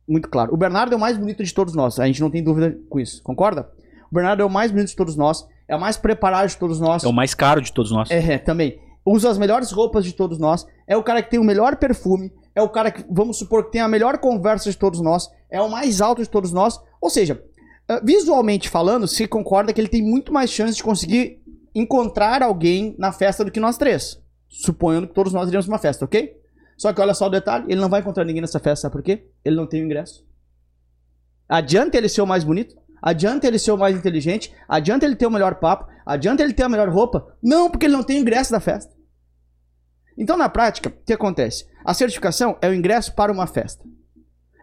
[0.09, 0.55] muito claro.
[0.55, 1.99] O Bernardo é o mais bonito de todos nós.
[1.99, 3.69] A gente não tem dúvida com isso, concorda?
[4.11, 5.47] O Bernardo é o mais bonito de todos nós.
[5.69, 7.03] É o mais preparado de todos nós.
[7.03, 8.11] É o mais caro de todos nós.
[8.11, 8.81] É, também.
[9.05, 10.67] Usa as melhores roupas de todos nós.
[10.87, 12.33] É o cara que tem o melhor perfume.
[12.55, 15.29] É o cara que, vamos supor, que tem a melhor conversa de todos nós.
[15.51, 16.81] É o mais alto de todos nós.
[17.01, 17.43] Ou seja,
[17.89, 21.41] eh, visualmente falando, se concorda que ele tem muito mais chance de conseguir
[21.77, 24.19] encontrar alguém na festa do que nós três.
[24.49, 26.35] Suponhando que todos nós iremos uma festa, ok?
[26.77, 29.03] Só que olha só o detalhe: ele não vai encontrar ninguém nessa festa, sabe por
[29.03, 29.29] quê?
[29.45, 30.27] Ele não tem o ingresso.
[31.49, 32.75] Adianta ele ser o mais bonito?
[33.03, 34.53] Adianta ele ser o mais inteligente?
[34.67, 35.87] Adianta ele ter o melhor papo?
[36.05, 37.37] Adianta ele ter a melhor roupa?
[37.43, 38.95] Não, porque ele não tem o ingresso da festa.
[40.17, 41.67] Então, na prática, o que acontece?
[41.85, 43.85] A certificação é o ingresso para uma festa.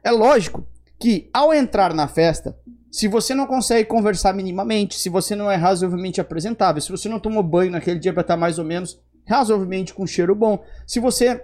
[0.04, 0.68] É lógico
[1.00, 2.58] que, ao entrar na festa,
[2.94, 7.20] se você não consegue conversar minimamente, se você não é razoavelmente apresentável, se você não
[7.20, 11.44] tomou banho naquele dia para estar mais ou menos razoavelmente com cheiro bom, se você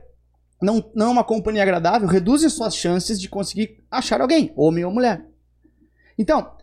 [0.61, 4.85] não, não é uma companhia agradável, reduz as suas chances de conseguir achar alguém, homem
[4.85, 5.25] ou mulher.
[6.19, 6.55] Então,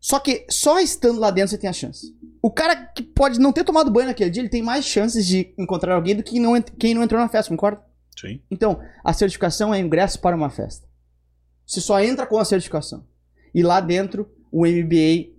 [0.00, 2.12] só que só estando lá dentro você tem a chance.
[2.42, 5.54] O cara que pode não ter tomado banho naquele dia, ele tem mais chances de
[5.56, 7.80] encontrar alguém do que não, quem não entrou na festa, concorda?
[8.20, 8.42] Sim.
[8.50, 10.84] Então, a certificação é ingresso para uma festa.
[11.64, 13.08] Você só entra com a certificação.
[13.54, 15.30] E lá dentro, o MBA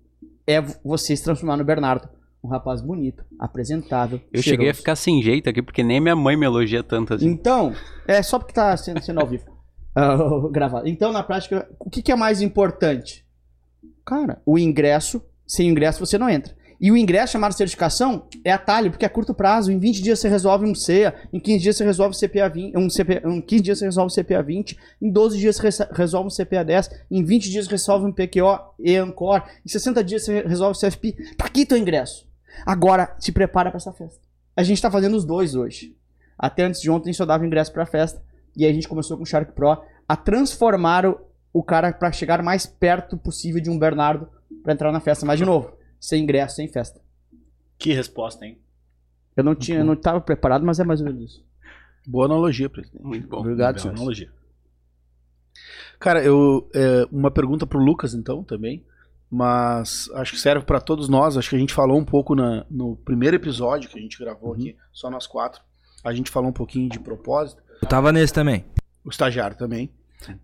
[0.47, 2.09] é você se transformar no Bernardo.
[2.43, 4.19] Um rapaz bonito, apresentável.
[4.33, 4.79] Eu cheguei a cheiroso.
[4.79, 7.27] ficar sem jeito aqui, porque nem minha mãe me elogia tanto assim.
[7.27, 7.73] Então,
[8.07, 9.45] é só porque tá sendo, sendo ao vivo.
[9.93, 10.15] Ah,
[10.49, 10.87] gravado.
[10.87, 13.25] Então, na prática, o que, que é mais importante?
[14.05, 16.55] Cara, o ingresso, sem ingresso você não entra.
[16.81, 19.71] E o ingresso chamado certificação é atalho, porque é curto prazo.
[19.71, 22.87] Em 20 dias você resolve um CEA, em 15 dias você resolve CPA 20, um
[22.87, 26.65] CPA, em 15 dias você resolve CPA 20, em 12 dias você resolve um CPA
[26.65, 30.75] 10, em 20 dias você resolve um PQO e Ancor, em 60 dias você resolve
[30.75, 31.35] o CFP.
[31.37, 32.27] Tá aqui teu ingresso.
[32.65, 34.19] Agora, se prepara para essa festa.
[34.57, 35.95] A gente tá fazendo os dois hoje.
[36.35, 38.23] Até antes de ontem só dava ingresso pra festa.
[38.57, 39.77] E aí a gente começou com o Shark Pro
[40.09, 41.21] a transformar o,
[41.53, 44.27] o cara pra chegar mais perto possível de um Bernardo
[44.63, 45.27] pra entrar na festa.
[45.27, 46.99] Mas de novo, sem ingresso, sem festa.
[47.77, 48.57] Que resposta, hein?
[49.37, 51.45] Eu não tinha, eu não tava preparado, mas é mais ou menos isso.
[52.05, 53.01] Boa analogia, presidente.
[53.05, 53.37] Muito bom.
[53.39, 53.95] Obrigado, senhor.
[53.95, 54.29] analogia.
[55.99, 58.83] Cara, eu é, uma pergunta pro Lucas então também,
[59.29, 61.37] mas acho que serve pra todos nós.
[61.37, 64.53] Acho que a gente falou um pouco na- no primeiro episódio que a gente gravou
[64.53, 65.61] aqui, só nós quatro.
[66.03, 67.61] A gente falou um pouquinho de propósito.
[67.81, 68.65] Eu tava nesse também.
[69.03, 69.89] o estagiário também.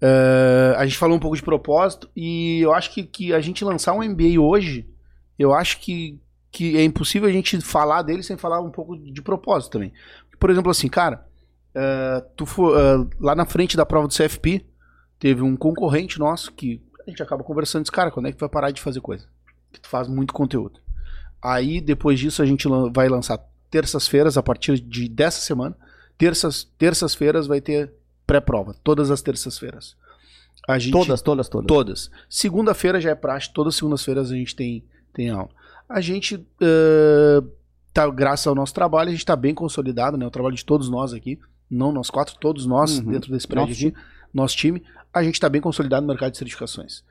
[0.01, 3.63] É, a gente falou um pouco de propósito e eu acho que, que a gente
[3.63, 4.87] lançar um MBA hoje,
[5.37, 6.19] eu acho que,
[6.51, 9.93] que é impossível a gente falar dele sem falar um pouco de propósito também.
[10.39, 11.25] Por exemplo, assim, cara,
[11.73, 14.65] é, tu for, é, lá na frente da prova do CFP,
[15.19, 18.41] teve um concorrente nosso que a gente acaba conversando disse, cara, quando é que tu
[18.41, 19.25] vai parar de fazer coisa?
[19.71, 20.79] Que tu faz muito conteúdo.
[21.41, 25.75] Aí, depois disso, a gente vai lançar terças-feiras, a partir de dessa semana,
[26.17, 27.93] terças, terças-feiras vai ter
[28.25, 29.95] pré-prova, todas as terças-feiras.
[30.67, 31.67] A gente, Todas, todas, todas.
[31.67, 32.11] Todas.
[32.29, 34.83] Segunda-feira já é praxe, todas as segundas-feiras a gente tem,
[35.17, 35.49] tem aula.
[35.89, 37.41] A gente, eh,
[37.91, 40.25] tá, graças ao nosso trabalho, a gente está bem consolidado, né?
[40.27, 43.11] O trabalho de todos nós aqui, não nós quatro, todos nós Uhum.
[43.11, 43.97] dentro desse prédio Nosso aqui,
[44.31, 47.03] nosso time, a gente está bem consolidado no mercado de certificações.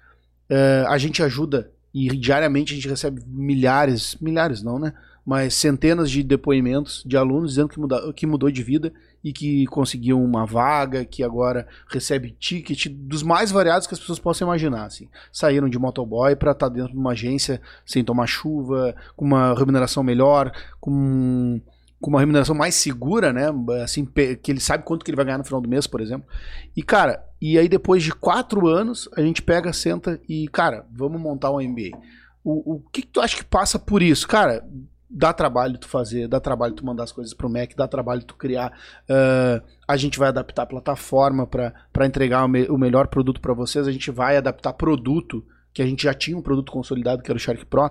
[0.48, 4.92] Eh, a gente ajuda e diariamente a gente recebe milhares, milhares não, né?
[5.26, 8.92] Mas centenas de depoimentos de alunos dizendo que, muda, que mudou de vida
[9.24, 14.20] e que conseguiu uma vaga, que agora recebe ticket dos mais variados que as pessoas
[14.20, 14.84] possam imaginar.
[14.84, 15.08] Assim.
[15.32, 20.04] Saíram de motoboy para estar dentro de uma agência sem tomar chuva, com uma remuneração
[20.04, 21.60] melhor, com
[22.00, 23.46] com uma remuneração mais segura, né?
[23.82, 26.28] Assim, que ele sabe quanto que ele vai ganhar no final do mês, por exemplo.
[26.76, 31.20] E, cara, e aí depois de quatro anos, a gente pega, senta e, cara, vamos
[31.20, 31.98] montar um MBA.
[32.44, 34.28] O, o que, que tu acha que passa por isso?
[34.28, 34.64] Cara,
[35.08, 38.34] dá trabalho tu fazer, dá trabalho tu mandar as coisas pro Mac, dá trabalho tu
[38.34, 38.72] criar.
[39.08, 43.54] ah, a gente vai adaptar a plataforma para entregar o, me- o melhor produto para
[43.54, 43.86] vocês.
[43.86, 47.36] A gente vai adaptar produto, que a gente já tinha um produto consolidado, que era
[47.36, 47.90] o Shark Pro.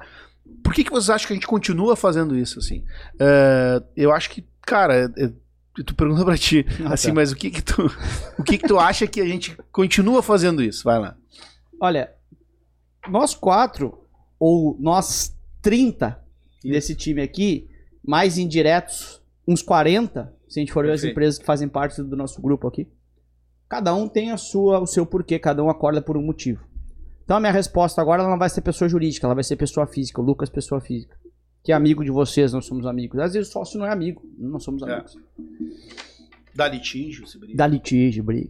[0.63, 2.84] Por que, que vocês acham que a gente continua fazendo isso, assim?
[3.19, 5.34] Ah, eu acho que, cara, eu,
[5.78, 7.13] eu tô perguntando pra ti, Ah, assim, tá.
[7.13, 7.89] mas o que que tu,
[8.38, 10.84] o que que tu acha que a gente continua fazendo isso?
[10.84, 11.15] Vai lá.
[11.80, 12.12] Olha,
[13.08, 14.04] nós quatro,
[14.39, 16.19] ou nós 30
[16.71, 17.67] desse time aqui,
[18.06, 22.15] mais indiretos, uns 40, se a gente for ver as empresas que fazem parte do
[22.15, 22.88] nosso grupo aqui.
[23.67, 26.63] Cada um tem a sua, o seu porquê, cada um acorda por um motivo.
[27.23, 29.88] Então a minha resposta agora ela não vai ser pessoa jurídica, ela vai ser pessoa
[29.88, 31.17] física, o Lucas pessoa física.
[31.63, 33.19] Que é amigo de vocês, nós somos amigos.
[33.19, 34.91] Às vezes o sócio não é amigo, não somos É.
[34.93, 35.17] amigos.
[36.54, 37.56] Dá litígio, se briga.
[37.58, 38.49] Dá litígio, briga.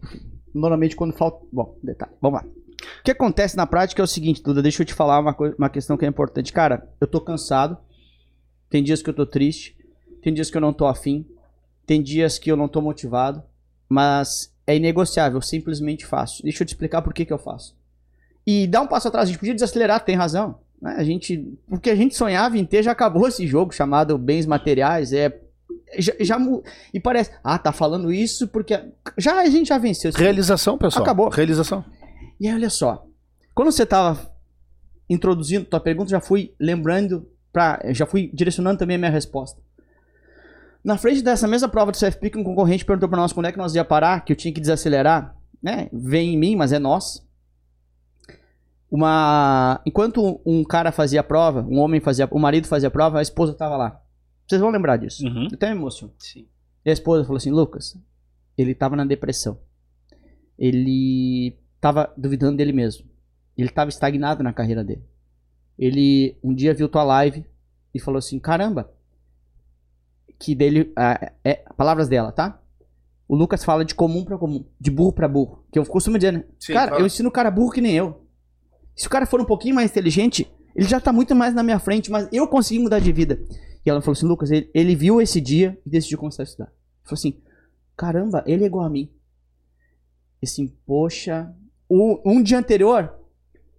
[0.53, 1.45] Normalmente quando falta.
[1.51, 2.11] Bom, detalhe.
[2.21, 2.45] Vamos lá.
[2.47, 5.55] O que acontece na prática é o seguinte, Duda, deixa eu te falar uma, coi-
[5.57, 6.51] uma questão que é importante.
[6.53, 7.77] Cara, eu tô cansado.
[8.69, 9.75] Tem dias que eu tô triste.
[10.21, 11.25] Tem dias que eu não tô afim.
[11.85, 13.43] Tem dias que eu não tô motivado.
[13.87, 16.41] Mas é inegociável, eu simplesmente faço.
[16.43, 17.75] Deixa eu te explicar por que, que eu faço.
[18.45, 20.59] E dá um passo atrás, a gente podia desacelerar, tem razão.
[20.81, 20.95] né?
[20.97, 24.45] A gente, o que a gente sonhava em ter já acabou esse jogo chamado bens
[24.45, 25.13] materiais.
[25.13, 25.39] É,
[25.97, 26.37] já, já
[26.93, 28.79] e parece, ah, tá falando isso porque
[29.17, 30.11] já a gente já venceu.
[30.11, 31.03] Realização, pessoal.
[31.03, 31.29] Acabou.
[31.29, 31.83] Realização.
[32.39, 33.05] e aí, olha só.
[33.53, 34.33] Quando você tava
[35.09, 39.61] introduzindo tua pergunta, já fui lembrando, pra, já fui direcionando também a minha resposta.
[40.83, 43.51] Na frente dessa mesma prova do CFP, que um concorrente perguntou pra nós quando é
[43.53, 45.89] que nós ia parar, que eu tinha que desacelerar, né?
[45.93, 47.25] Vem em mim, mas é nós.
[48.91, 53.19] Uma, enquanto um cara fazia a prova, um homem fazia, o marido fazia a prova,
[53.19, 54.01] a esposa tava lá.
[54.45, 55.25] Vocês vão lembrar disso.
[55.25, 55.45] Uhum.
[55.45, 56.13] Eu até me emociono.
[56.19, 56.45] Sim.
[56.85, 57.97] E a esposa falou assim: Lucas,
[58.57, 59.57] ele tava na depressão.
[60.59, 63.05] Ele tava duvidando dele mesmo.
[63.57, 65.03] Ele tava estagnado na carreira dele.
[65.77, 67.45] Ele um dia viu tua live
[67.93, 68.91] e falou assim: caramba.
[70.39, 70.91] Que dele.
[70.95, 72.61] ah, é, palavras dela, tá?
[73.27, 75.63] O Lucas fala de comum pra comum, de burro pra burro.
[75.71, 76.43] Que eu costumo dizer, né?
[76.59, 77.01] Sim, cara, fala.
[77.01, 78.21] eu ensino o cara burro que nem eu.
[78.95, 81.79] Se o cara for um pouquinho mais inteligente, ele já tá muito mais na minha
[81.79, 83.39] frente, mas eu consegui mudar de vida.
[83.85, 86.65] E ela falou assim, Lucas, ele, ele viu esse dia e decidiu começar a estudar.
[87.03, 87.41] Falou assim,
[87.95, 89.09] caramba, ele é igual a mim.
[90.41, 91.51] E assim, poxa.
[91.89, 93.13] O- um dia anterior,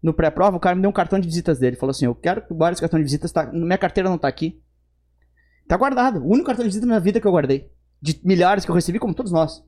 [0.06, 1.74] no pré-prova, o cara me deu um cartão de visitas dele.
[1.74, 4.28] Falou assim, eu quero que guarde esse cartão de visitas, tá, minha carteira não tá
[4.28, 4.62] aqui.
[5.66, 6.20] Tá guardado.
[6.20, 7.72] O único cartão de visita da minha vida que eu guardei.
[8.00, 9.64] De milhares que eu recebi, como todos nós.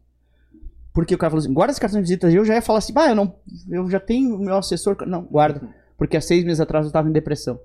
[0.94, 2.32] Porque o cara falou assim, guarda esse cartão de visitas.
[2.32, 3.36] E eu já ia falar assim, bah, eu não.
[3.68, 4.96] Eu já tenho meu assessor.
[5.08, 5.68] Não, guarda.
[5.96, 7.58] Porque há seis meses atrás eu tava em depressão.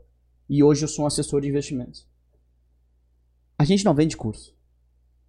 [0.50, 2.08] E hoje eu sou um assessor de investimentos.
[3.56, 4.56] A gente não vende curso.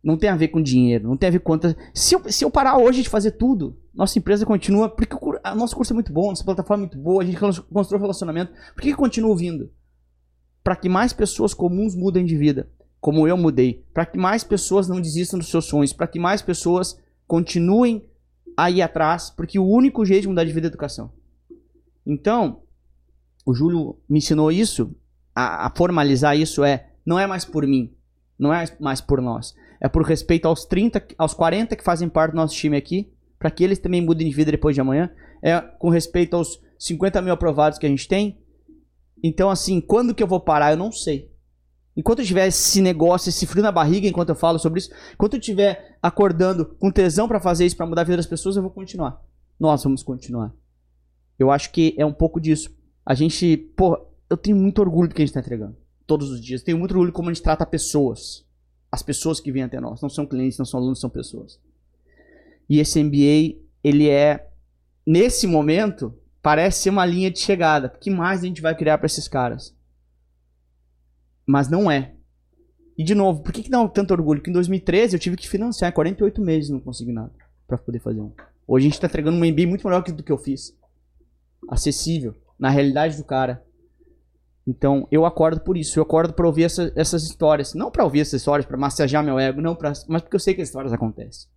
[0.04, 1.74] Não tem a ver com dinheiro, não tem a ver com quantas.
[1.94, 4.86] Se eu, se eu parar hoje de fazer tudo, nossa empresa continua.
[4.90, 7.60] Porque o nosso curso é muito bom, nossa plataforma é muito boa, a gente cons-
[7.60, 8.52] construiu relacionamento.
[8.74, 9.70] Por que, que eu continuo vindo?
[10.62, 12.68] Para que mais pessoas comuns mudem de vida,
[13.00, 13.82] como eu mudei.
[13.94, 15.94] Para que mais pessoas não desistam dos seus sonhos.
[15.94, 18.04] Para que mais pessoas continuem
[18.54, 19.30] a ir atrás.
[19.30, 21.10] Porque o único jeito de mudar de vida é educação.
[22.06, 22.60] Então,
[23.46, 24.94] o Júlio me ensinou isso,
[25.34, 27.90] a, a formalizar isso é, não é mais por mim,
[28.38, 29.54] não é mais por nós.
[29.84, 33.50] É por respeito aos 30, aos 40 que fazem parte do nosso time aqui, para
[33.50, 35.10] que eles também mudem de vida depois de amanhã.
[35.42, 38.40] É com respeito aos 50 mil aprovados que a gente tem.
[39.22, 41.30] Então, assim, quando que eu vou parar, eu não sei.
[41.94, 45.34] Enquanto eu tiver esse negócio, esse frio na barriga, enquanto eu falo sobre isso, enquanto
[45.34, 48.62] eu estiver acordando com tesão para fazer isso, para mudar a vida das pessoas, eu
[48.62, 49.20] vou continuar.
[49.60, 50.50] Nós vamos continuar.
[51.38, 52.74] Eu acho que é um pouco disso.
[53.04, 53.98] A gente, pô,
[54.30, 55.76] eu tenho muito orgulho do que a gente tá entregando.
[56.06, 56.62] Todos os dias.
[56.62, 58.46] Tenho muito orgulho como a gente trata pessoas.
[58.94, 60.00] As pessoas que vêm até nós.
[60.00, 61.58] Não são clientes, não são alunos, são pessoas.
[62.70, 64.48] E esse MBA, ele é,
[65.04, 67.88] nesse momento, parece ser uma linha de chegada.
[67.88, 69.76] O que mais a gente vai criar para esses caras?
[71.44, 72.14] Mas não é.
[72.96, 74.40] E de novo, por que, que dá tanto orgulho?
[74.40, 77.32] Que em 2013 eu tive que financiar, em 48 meses não consegui nada
[77.66, 78.32] para poder fazer um.
[78.64, 80.72] Hoje a gente tá entregando um MBA muito melhor do que eu fiz.
[81.68, 83.60] Acessível, na realidade do cara.
[84.66, 85.98] Então, eu acordo por isso.
[85.98, 87.74] Eu acordo pra ouvir essa- essas histórias.
[87.74, 90.54] Não pra ouvir essas histórias, pra massagear meu ego, não pra, mas porque eu sei
[90.54, 91.48] que as histórias acontecem.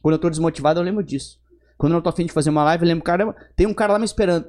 [0.00, 1.40] Quando eu tô desmotivado, eu lembro disso.
[1.76, 3.94] Quando eu não tô afim de fazer uma live, eu lembro, cara, tem um cara
[3.94, 4.46] lá me esperando.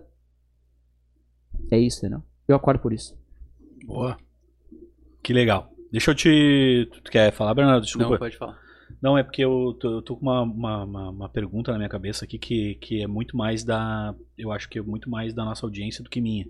[1.72, 2.22] É isso, entendeu?
[2.48, 3.18] Eu acordo por isso.
[3.86, 4.18] Boa.
[5.24, 5.72] Que legal.
[5.92, 6.90] Deixa eu te.
[7.04, 7.84] Tu quer falar, Bernardo?
[7.86, 8.10] Desculpa.
[8.12, 8.60] Não, pode falar.
[9.02, 11.90] Não, é porque eu tô, eu tô com uma, uma, uma, uma pergunta na minha
[11.90, 14.14] cabeça aqui que, que é muito mais da.
[14.38, 16.46] Eu acho que é muito mais da nossa audiência do que minha.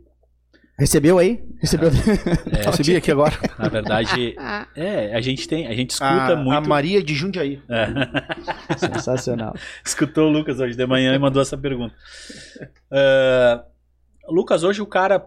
[0.78, 1.44] Recebeu aí?
[1.60, 1.90] Recebeu.
[1.90, 3.34] É, Recebi aqui agora.
[3.60, 4.36] na verdade,
[4.76, 6.58] é, a gente tem, a gente escuta A, muito.
[6.58, 7.62] a Maria de Jundiaí.
[7.70, 8.78] É.
[8.78, 9.54] Sensacional.
[9.86, 11.94] Escutou o Lucas hoje de manhã e mandou essa pergunta.
[12.92, 13.64] Ah,
[14.28, 15.24] Lucas, hoje o cara,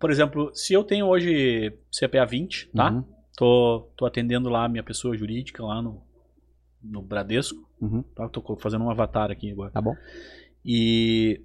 [0.00, 2.90] por exemplo, se eu tenho hoje CPA 20, tá?
[2.90, 3.04] Uhum,
[3.36, 6.02] Tô, tô atendendo lá a minha pessoa jurídica lá no,
[6.82, 7.68] no Bradesco.
[7.80, 8.02] uhum.
[8.14, 8.26] Tá?
[8.28, 9.70] Tô fazendo um avatar aqui agora.
[9.70, 9.94] Tá bom.
[10.64, 11.40] E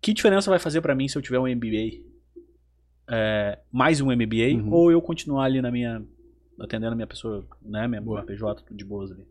[0.00, 2.13] que diferença vai fazer pra mim se eu tiver um MBA?
[3.08, 4.72] É, mais um MBA Uhum.
[4.72, 6.02] ou eu continuar ali na minha
[6.58, 9.26] atendendo a minha pessoa, né, minha, minha PJ tudo de boas ali.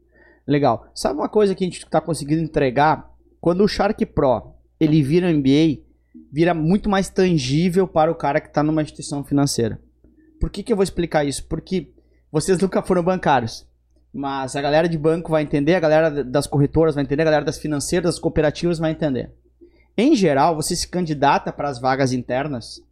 [0.45, 0.87] Legal.
[0.93, 3.09] Sabe uma coisa que a gente tá conseguindo entregar?
[3.39, 5.81] Quando o Shark Pro ele vira MBA,
[6.31, 9.79] vira muito mais tangível para o cara que está numa instituição financeira.
[10.39, 11.45] Por que, que eu vou explicar isso?
[11.45, 11.89] Porque
[12.31, 13.65] vocês nunca foram bancários.
[14.13, 17.45] Mas a galera de banco vai entender, a galera das corretoras vai entender, a galera
[17.45, 19.31] das financeiras, das cooperativas vai entender.
[19.97, 22.83] Em geral, você se candidata para as vagas internas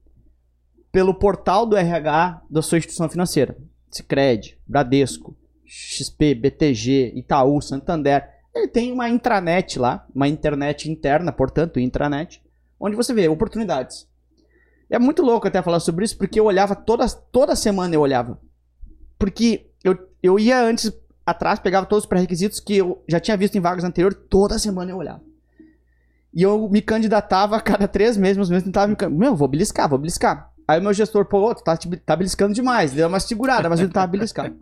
[0.91, 3.57] pelo portal do RH da sua instituição financeira.
[3.89, 5.35] Sicredi, Bradesco,
[5.65, 8.29] XP, BTG, Itaú, Santander.
[8.53, 12.43] Ele tem uma intranet lá, uma internet interna, portanto, intranet,
[12.79, 14.07] onde você vê oportunidades.
[14.89, 18.37] É muito louco até falar sobre isso, porque eu olhava toda, toda semana eu olhava.
[19.17, 20.91] Porque eu, eu ia antes
[21.25, 24.91] atrás, pegava todos os pré-requisitos que eu já tinha visto em vagas anteriores, toda semana
[24.91, 25.21] eu olhava.
[26.33, 29.87] E eu me candidatava a cada três meses, ou menos, tentava me Meu, vou beliscar,
[29.87, 30.50] vou beliscar.
[30.71, 32.91] Aí meu gestor, pô, tu tá, tá beliscando demais.
[32.93, 34.55] Deu uma segurada, mas ele tava beliscando.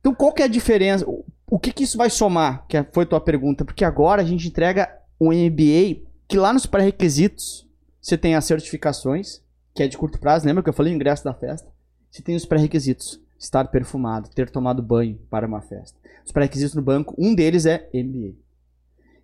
[0.00, 1.04] Então, qual que é a diferença?
[1.06, 2.66] O- que que isso vai somar?
[2.68, 3.64] Que foi tua pergunta.
[3.64, 4.88] Porque agora a gente entrega
[5.20, 7.66] um MBA que lá nos pré-requisitos
[8.00, 9.42] você tem as certificações,
[9.74, 10.46] que é de curto prazo.
[10.46, 11.68] Lembra que eu falei o ingresso da festa?
[12.10, 13.20] Você tem os pré-requisitos.
[13.38, 15.96] Estar perfumado, ter tomado banho para uma festa.
[16.24, 18.34] Os pré-requisitos no banco, um deles é MBA.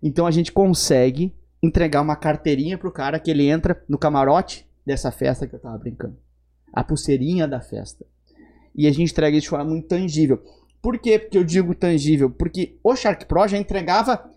[0.01, 5.11] Então a gente consegue entregar uma carteirinha pro cara que ele entra no camarote dessa
[5.11, 6.17] festa que eu tava brincando.
[6.71, 8.05] A pulseirinha da festa.
[8.75, 10.43] E a gente entrega isso de forma muito tangível.
[10.81, 12.29] Por que porque eu digo tangível?
[12.29, 14.29] Porque o Shark Pro já entregava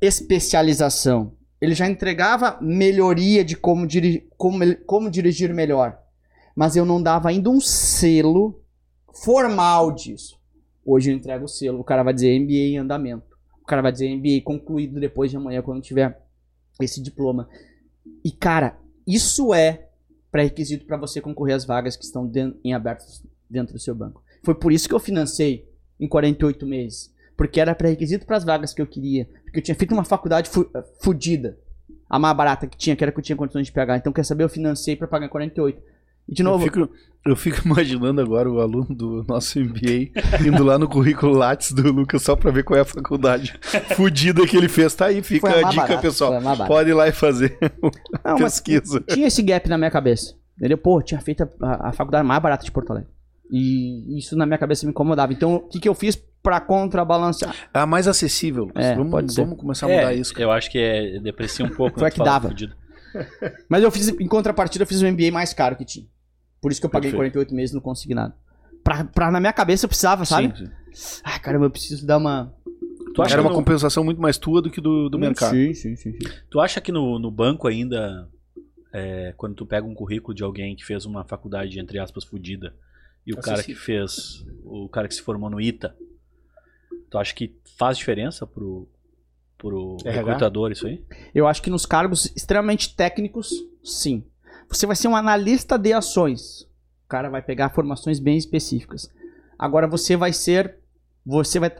[0.00, 1.32] especialização.
[1.60, 5.98] Ele já entregava melhoria de como, diri como, como dirigir melhor.
[6.54, 8.62] Mas eu não dava ainda um selo
[9.24, 10.38] formal disso.
[10.84, 11.80] Hoje eu entrego o selo.
[11.80, 13.36] O cara vai dizer MBA em andamento.
[13.62, 16.20] O cara vai dizer MBA concluído depois de amanhã, quando tiver
[16.80, 17.48] esse diploma.
[18.24, 18.78] E, cara,
[19.14, 19.88] isso é
[20.30, 22.30] pré-requisito para você concorrer às vagas que estão
[22.64, 23.04] em aberto
[23.48, 24.22] dentro do seu banco.
[24.42, 27.12] Foi por isso que eu financei em 48 meses.
[27.36, 29.26] Porque era pré-requisito para as vagas que eu queria.
[29.44, 31.58] Porque eu tinha feito uma faculdade fu fudida.
[32.08, 33.96] A mais barata que tinha, que era que eu tinha condições de pegar.
[33.96, 34.44] Então, quer saber?
[34.44, 35.80] Eu financei para pagar em 48.
[36.28, 36.88] E de Eu novo, fico,
[37.26, 40.10] eu fico imaginando agora o aluno do nosso MBA
[40.46, 43.58] indo lá no currículo Lattes do Lucas só pra ver qual é a faculdade
[43.96, 44.94] fudida que ele fez.
[44.94, 46.32] Tá aí, fica a a dica, barata, pessoal.
[46.66, 47.56] Pode ir lá e fazer
[48.24, 49.00] não, pesquisa.
[49.08, 50.34] tinha esse gap na minha cabeça.
[50.56, 50.76] Entendeu?
[50.78, 53.08] Pô, tinha feito a, a faculdade mais barata de Porto Alegre.
[53.50, 55.32] E isso na minha cabeça me incomodava.
[55.32, 57.54] Então, o que, que eu fiz pra contrabalancear?
[57.74, 58.84] A mais acessível, Lucas.
[58.84, 59.40] É, vamos, pode ser.
[59.42, 60.32] vamos começar a mudar É, isso.
[60.32, 60.44] cara.
[60.44, 61.94] eu acho que é deprecia um pouco.
[61.98, 62.48] Foi né, a que dava.
[62.48, 62.74] fudido.
[63.68, 66.06] Mas eu fiz, em contrapartida, eu fiz o MBA mais caro que tinha.
[66.60, 67.32] Por isso que eu paguei Perfeito.
[67.32, 68.34] 48 meses e não consegui nada.
[68.84, 70.56] Pra, pra, na minha cabeça eu precisava, sabe?
[70.56, 71.20] Sim, sim.
[71.24, 72.54] Ah, caramba, eu preciso dar uma.
[73.14, 75.52] Tu acha, Era uma no, compensação muito mais tua do que do, do mercado.
[75.52, 76.12] Sim, sim, sim.
[76.12, 76.18] sim.
[76.48, 78.28] tu acha que no, no banco ainda,
[78.92, 82.74] é, quando tu pega um currículo de alguém que fez uma faculdade, entre aspas, fudida,
[83.26, 85.94] e o cara que fez, o cara que se formou no ITA,
[87.10, 88.88] tu acha que faz diferença pro,
[89.60, 90.12] pro RH?
[90.12, 91.04] recrutador isso aí?
[91.34, 93.52] Eu acho que nos cargos extremamente técnicos,
[93.84, 94.24] sim.
[94.68, 96.62] Você vai ser um analista de ações.
[97.04, 99.10] O cara vai pegar formações bem específicas.
[99.58, 100.76] Agora você vai ser.
[101.26, 101.70] Você vai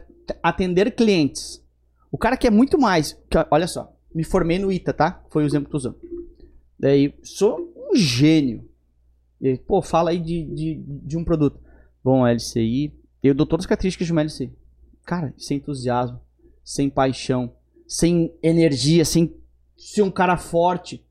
[0.43, 1.63] atender clientes.
[2.11, 3.13] O cara quer muito mais.
[3.29, 5.23] que- Olha só, me formei no ITA, tá?
[5.29, 5.95] Foi o exemplo que tu usou.
[6.79, 8.67] Daí, sou um gênio.
[9.41, 11.59] E, pô, fala aí de, de, de um produto.
[12.03, 12.93] Bom, LCI.
[13.23, 14.51] Eu dou todas as características de uma LCI.
[15.05, 16.19] Cara, sem entusiasmo,
[16.63, 17.53] sem paixão,
[17.91, 19.35] sem energia, sem
[19.77, 21.03] ser um cara forte.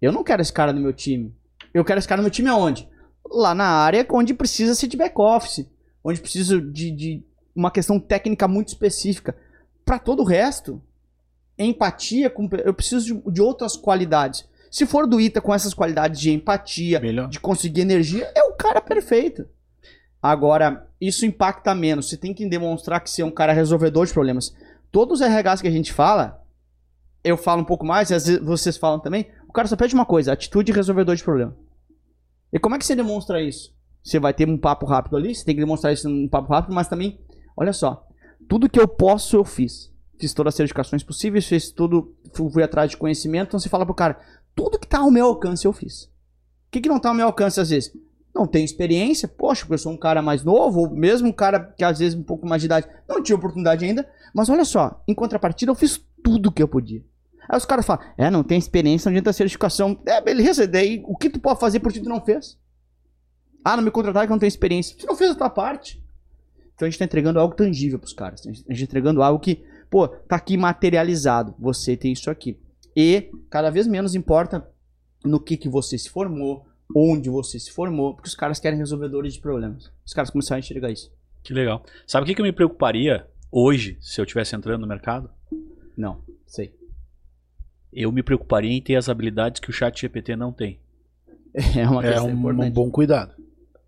[0.00, 1.34] Eu não quero esse cara no meu time.
[1.74, 2.88] Eu quero esse cara no meu time aonde?
[3.28, 5.66] Lá na área onde precisa ser de back-office.
[6.04, 7.22] Onde precisa de, de
[7.52, 9.36] uma questão técnica muito específica.
[9.84, 10.80] Para todo o resto,
[11.58, 14.48] empatia, com- eu preciso de, de outras qualidades.
[14.70, 17.28] Se for do ITA com essas qualidades de empatia, Melhor.
[17.28, 19.48] de conseguir energia, é o cara perfeito.
[20.22, 22.08] Agora, isso impacta menos.
[22.08, 24.54] Você tem que demonstrar que você é um cara resolvedor de problemas.
[24.90, 26.42] Todos os RHs que a gente fala,
[27.22, 29.94] eu falo um pouco mais, e às vezes vocês falam também, o cara só pede
[29.94, 31.56] uma coisa, atitude resolvedor de problema.
[32.52, 33.76] E como é que você demonstra isso?
[34.02, 36.74] Você vai ter um papo rápido ali, você tem que demonstrar isso num papo rápido,
[36.74, 37.20] mas também,
[37.56, 38.06] olha só,
[38.48, 39.92] tudo que eu posso eu fiz.
[40.18, 43.94] Fiz todas as certificações possíveis, fiz tudo, fui, atrás de conhecimento, então você fala pro
[43.94, 44.18] cara,
[44.54, 46.04] tudo que tá ao meu alcance eu fiz.
[46.04, 47.92] O que, que não tá ao meu alcance às vezes?
[48.34, 51.60] Não tenho experiência, poxa, porque eu sou um cara mais novo, ou mesmo um cara
[51.60, 55.02] que às vezes um pouco mais de idade não tinha oportunidade ainda, mas olha só,
[55.06, 57.04] em contrapartida eu fiz tudo que eu podia.
[57.48, 59.98] Aí os caras falam, é, não tem experiência, não adianta certificação.
[60.04, 62.58] É, beleza, daí o que tu pode fazer por ti tu não fez?
[63.64, 64.96] Ah, não me contrataram que não tem experiência.
[64.98, 66.02] Tu não fez a tua parte.
[66.74, 68.46] Então a gente tá entregando algo tangível pros caras.
[68.46, 71.54] A gente tá entregando algo que, pô, tá aqui materializado.
[71.58, 72.58] Você tem isso aqui.
[72.94, 74.68] E cada vez menos importa
[75.24, 79.34] no que, que você se formou, onde você se formou, porque os caras querem resolvedores
[79.34, 79.90] de problemas.
[80.06, 81.12] Os caras começaram a enxergar isso.
[81.42, 81.84] Que legal.
[82.06, 85.30] Sabe o que, que eu me preocuparia hoje, se eu estivesse entrando no mercado?
[85.96, 86.74] Não, sei.
[87.92, 90.78] Eu me preocuparia em ter as habilidades que o chat GPT não tem.
[91.76, 92.68] É uma É questão um, importante.
[92.68, 93.34] um bom cuidado.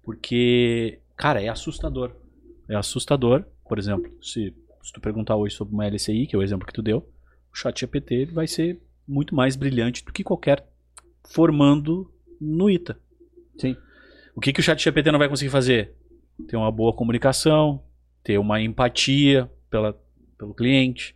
[0.03, 2.13] Porque, cara, é assustador.
[2.69, 6.43] É assustador, por exemplo, se, se tu perguntar hoje sobre uma LCI, que é o
[6.43, 6.99] exemplo que tu deu,
[7.53, 10.67] o chat GPT vai ser muito mais brilhante do que qualquer
[11.29, 12.99] formando no ITA.
[13.59, 13.77] Sim.
[14.35, 15.93] O que, que o chat GPT não vai conseguir fazer?
[16.49, 17.83] Ter uma boa comunicação,
[18.23, 19.99] ter uma empatia pela,
[20.39, 21.15] pelo cliente,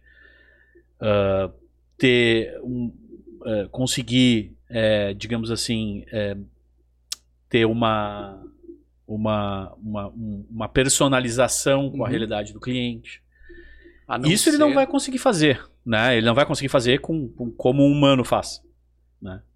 [1.00, 1.50] ah,
[1.98, 2.92] ter um,
[3.46, 6.36] eh, conseguir, eh, digamos assim, eh,
[7.48, 8.42] ter uma,
[9.07, 12.11] uma, uma, um- uma personalização com a Uhum.
[12.11, 13.22] realidade do cliente.
[14.09, 16.16] A Isso ele não ser- vai conseguir fazer, né?
[16.16, 18.62] Ele não vai conseguir fazer com, com- como um humano faz.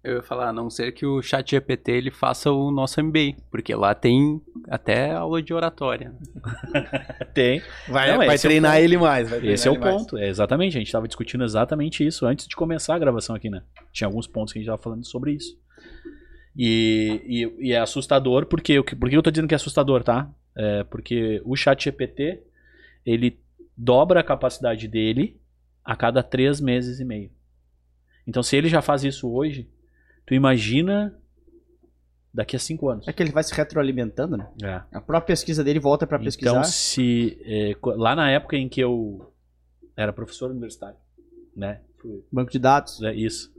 [0.03, 3.35] Eu ia falar, a não ser que o chat GPT ele faça o nosso MBA,
[3.51, 6.13] porque lá tem até aula de oratória.
[7.33, 7.61] Tem.
[7.87, 8.83] Vai, Não, vai é treinar ponto.
[8.83, 9.29] ele mais.
[9.29, 10.75] vai Esse é o treinar ponto, é exatamente.
[10.77, 13.61] A gente estava discutindo exatamente isso antes de começar a gravação aqui, né?
[13.91, 15.57] Tinha alguns pontos que a gente estava falando sobre isso.
[16.55, 17.21] E,
[17.59, 20.03] e, e é assustador, porque, o que- por que eu tô dizendo que é assustador,
[20.03, 20.29] tá?
[20.55, 22.41] É porque o chat GPT,
[23.05, 23.39] ele
[23.77, 25.39] dobra a capacidade dele
[25.85, 27.31] a cada três meses e meio.
[28.29, 29.67] Então, se ele já faz isso hoje,
[30.25, 31.17] tu imagina
[32.33, 33.07] daqui a cinco anos.
[33.07, 34.47] É que ele vai se retroalimentando, né?
[34.63, 34.81] É.
[34.95, 36.51] A própria pesquisa dele volta pra pesquisar.
[36.51, 39.33] Então, se é, lá na época em que eu
[39.97, 40.95] era professor universitário,
[41.55, 41.81] né?
[41.97, 43.01] Fui- Banco de dados.
[43.01, 43.51] é isso.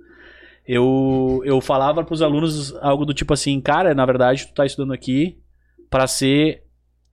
[0.66, 4.64] Eu, eu falava para os alunos algo do tipo assim, cara, na verdade tu tá
[4.64, 5.37] estudando aqui
[5.89, 6.62] para ser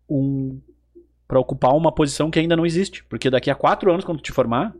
[0.07, 0.61] um
[1.27, 4.23] para ocupar uma posição que ainda não existe, porque daqui a quatro anos quando tu
[4.23, 4.73] te formar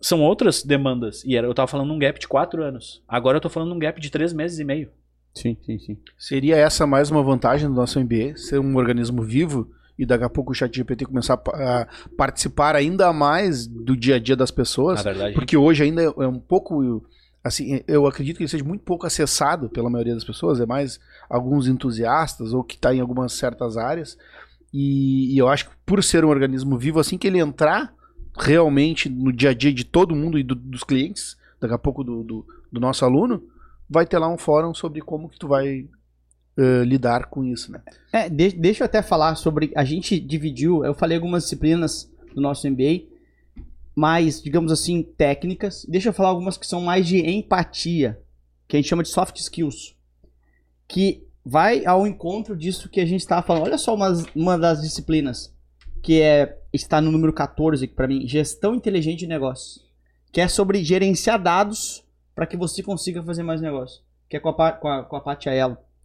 [0.00, 3.02] são outras demandas e era, eu tava falando um gap de quatro anos.
[3.08, 4.90] Agora eu tô falando um gap de três meses e meio.
[5.34, 5.96] Sim, sim, sim.
[6.16, 10.28] Seria essa mais uma vantagem do nosso MBA, ser um organismo vivo e daqui a
[10.30, 11.86] pouco o chat GPT começar a, pa- a
[12.16, 16.26] participar ainda mais do dia a dia das pessoas, Na verdade, porque hoje ainda é
[16.26, 17.04] um pouco
[17.42, 20.98] assim, eu acredito que ele seja muito pouco acessado pela maioria das pessoas, é mais
[21.30, 24.16] alguns entusiastas ou que está em algumas certas áreas.
[24.72, 27.94] E, e eu acho que por ser um organismo vivo, assim que ele entrar
[28.38, 32.02] realmente no dia a dia de todo mundo e do- dos clientes, daqui a pouco
[32.04, 33.42] do, do, do nosso aluno,
[33.88, 35.86] vai ter lá um fórum sobre como que tu vai
[36.56, 37.80] eh, lidar com isso, né?
[38.12, 39.72] É, de- deixa eu até falar sobre.
[39.76, 43.02] A gente dividiu, eu falei algumas disciplinas do nosso MBA,
[43.94, 45.84] mais, digamos assim, técnicas.
[45.88, 48.20] Deixa eu falar algumas que são mais de empatia,
[48.68, 49.94] que a gente chama de soft skills.
[50.86, 53.64] Que vai ao encontro disso que a gente estava falando.
[53.64, 55.52] Olha só uma, uma das disciplinas,
[56.02, 59.86] que é está no número 14 para mim, gestão inteligente de negócios.
[60.32, 64.02] Que é sobre gerenciar dados para que você consiga fazer mais negócio.
[64.28, 65.36] Que é com a, com a, com a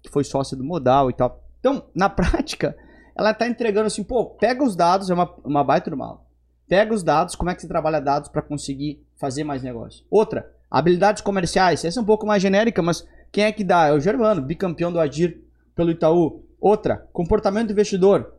[0.02, 1.44] que foi sócia do Modal e tal.
[1.60, 2.76] Então, na prática,
[3.16, 6.26] ela tá entregando assim, pô, pega os dados, é uma, uma baita do mal.
[6.68, 10.04] Pega os dados, como é que você trabalha dados para conseguir fazer mais negócio.
[10.10, 11.84] Outra, habilidades comerciais.
[11.86, 13.88] Essa é um pouco mais genérica, mas quem é que dá?
[13.88, 15.42] É o Germano, bicampeão do Adir
[15.76, 16.44] pelo Itaú.
[16.60, 18.34] Outra, comportamento do investidor.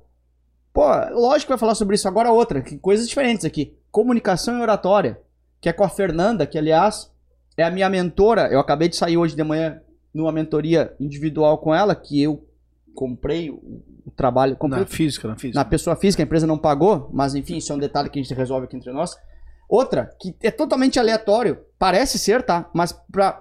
[0.75, 2.33] Pô, lógico que vai falar sobre isso agora.
[2.33, 3.79] Outra, que coisas diferentes aqui.
[3.93, 5.21] Comunicação e oratória,
[5.61, 7.13] que é com a Fernanda, que aliás
[7.57, 8.49] é a minha mentora.
[8.49, 9.81] Eu acabei de sair hoje de manhã
[10.13, 12.45] numa mentoria individual com ela, que eu
[12.93, 13.83] comprei o,
[14.17, 14.57] trabalho.
[14.57, 15.59] Comprei Na física, na física.
[15.59, 18.23] na pessoa física, a empresa não pagou, mas enfim, isso é um detalhe que a
[18.23, 19.17] gente resolve aqui entre nós.
[19.69, 22.69] Outra, que é totalmente aleatório, parece ser, tá?
[22.75, 23.33] Mas pra,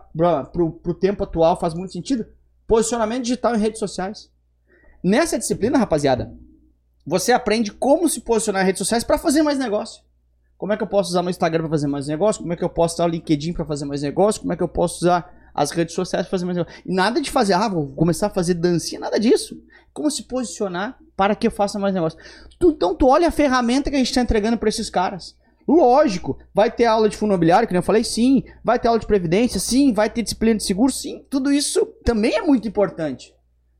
[0.51, 2.27] pro, pro tempo atual faz muito sentido.
[2.67, 4.31] Posicionamento digital em redes sociais.
[5.03, 6.31] Nessa disciplina, rapaziada,
[7.05, 10.01] você aprende como se posicionar em redes sociais para fazer mais negócio.
[10.57, 12.41] Como é que eu posso usar meu Instagram para fazer mais negócio?
[12.41, 14.39] Como é que eu posso usar o LinkedIn para fazer mais negócio?
[14.41, 16.81] Como é que eu posso usar as redes sociais para fazer mais negócio?
[16.85, 19.57] E nada de fazer, ah, vou começar a fazer dancinha, nada disso.
[19.91, 22.17] Como se posicionar para que eu faça mais negócio.
[22.57, 25.35] Tu- então tu olha a ferramenta que a gente está entregando para esses caras.
[25.67, 28.43] Lógico, vai ter aula de fundo imobiliário, que eu falei, sim.
[28.63, 29.91] Vai ter aula de previdência, sim.
[29.93, 31.25] Vai ter disciplina de seguro, sim.
[31.29, 33.32] Tudo isso também é muito importante.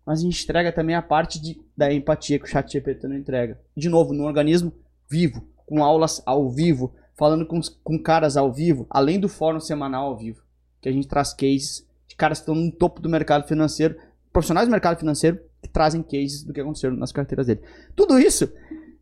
[0.06, 3.16] Mas a gente entrega também a parte de, da empatia que o chat GPT não
[3.16, 3.60] entrega.
[3.76, 4.74] De novo, num organismo
[5.10, 10.08] vivo, com aulas ao vivo, falando com, com caras ao vivo, além do fórum semanal
[10.08, 10.42] ao vivo.
[10.82, 13.96] que a gente traz cases de caras que estão no topo do mercado financeiro,
[14.32, 17.62] profissionais do mercado financeiro que trazem cases do que aconteceu nas carteiras dele.
[17.96, 18.52] Tudo isso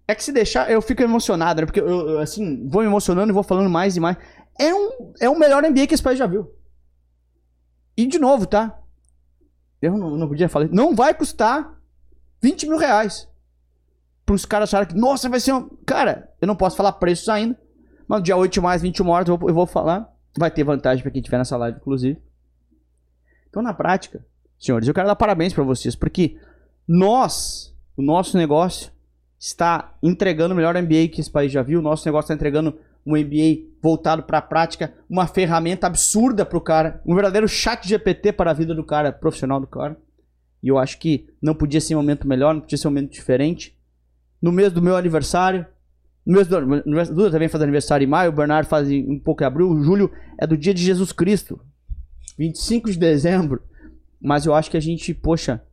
[0.07, 1.65] é que se deixar, eu fico emocionado, né?
[1.65, 4.17] Porque eu, eu, assim, vou me emocionando e vou falando mais e mais.
[4.59, 6.51] É, um, é o melhor MBA que esse país já viu.
[7.97, 8.80] E de novo, tá?
[9.81, 10.67] Eu não, não podia falar.
[10.69, 11.79] Não vai custar
[12.41, 13.27] 20 mil reais.
[14.25, 15.69] Para os caras acharem que, nossa, vai ser um.
[15.85, 17.59] Cara, eu não posso falar preços ainda.
[18.07, 20.13] Mas dia 8 mais 21 horas eu vou, eu vou falar.
[20.37, 22.21] Vai ter vantagem para quem estiver nessa live, inclusive.
[23.49, 24.25] Então, na prática,
[24.59, 26.37] senhores, eu quero dar parabéns para vocês, porque
[26.87, 28.91] nós, o nosso negócio,
[29.37, 31.79] está entregando o melhor MBA que esse país já viu.
[31.79, 36.57] O nosso negócio está entregando um MBA voltado para a prática, uma ferramenta absurda para
[36.57, 39.97] o cara, um verdadeiro chat GPT para a vida do cara, profissional do cara.
[40.61, 43.11] E eu acho que não podia ser um momento melhor, não podia ser um momento
[43.11, 43.75] diferente.
[44.41, 45.65] No mês do meu aniversário,
[46.25, 49.45] no mês do, Duda também faz aniversário em maio, o Bernardo faz um pouco em
[49.45, 51.59] abril, o Júlio é do dia de Jesus Cristo,
[52.37, 53.63] 25 de dezembro.
[54.21, 55.63] Mas eu acho que a gente, poxa,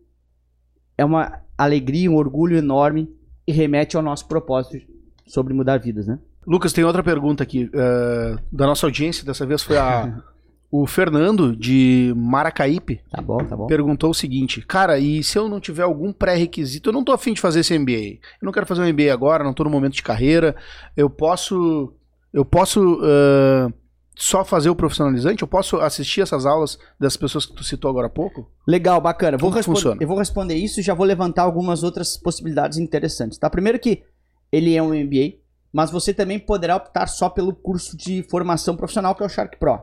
[0.97, 3.14] é uma alegria, um orgulho enorme
[3.47, 4.79] e remete ao nosso propósito
[5.26, 6.18] sobre mudar vidas, né?
[6.49, 9.22] Lucas, tem outra pergunta aqui uh, da nossa audiência.
[9.22, 10.18] Dessa vez foi a,
[10.72, 13.03] o Fernando de Maracaípe.
[13.11, 13.66] Tá bom, tá bom.
[13.66, 16.88] Perguntou o seguinte: Cara, e se eu não tiver algum pré-requisito?
[16.88, 17.92] Eu não tô afim de fazer esse MBA.
[18.40, 20.57] Eu não quero fazer um MBA agora, não tô no momento de carreira.
[20.96, 21.92] Eu posso.
[22.32, 22.94] Eu posso.
[22.94, 23.70] Uh,
[24.16, 25.42] só fazer o profissionalizante?
[25.42, 28.51] Eu posso assistir essas aulas das pessoas que tu citou agora há pouco?
[28.66, 29.36] Legal, bacana.
[29.36, 29.99] Vou funciona?
[30.01, 33.38] Eu vou responder isso e já vou levantar algumas outras possibilidades interessantes.
[33.38, 33.49] Tá?
[33.49, 34.03] Primeiro que
[34.51, 35.34] ele é um MBA,
[35.72, 39.58] mas você também poderá optar só pelo curso de formação profissional que é o Shark
[39.58, 39.80] Pro.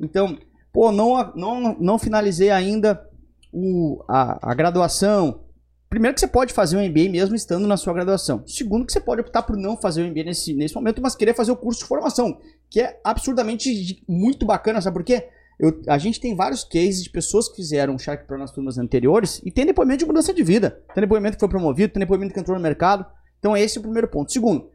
[0.00, 0.38] Então,
[0.72, 3.06] pô, não, não, não finalizei ainda
[3.52, 5.44] o, a, a graduação.
[5.88, 8.42] Primeiro que você pode fazer um MBA mesmo estando na sua graduação.
[8.46, 11.34] Segundo que você pode optar por não fazer o MBA nesse, nesse momento, mas querer
[11.34, 12.38] fazer o curso de formação,
[12.70, 15.28] que é absurdamente muito bacana, sabe por quê?
[15.60, 19.40] Eu, a gente tem vários cases de pessoas que fizeram Shark Pro nas turmas anteriores
[19.44, 20.82] e tem depoimento de mudança de vida.
[20.94, 23.06] Tem depoimento que foi promovido, tem depoimento que entrou no mercado.
[23.38, 24.32] Então esse é o primeiro ponto.
[24.32, 24.70] Segundo,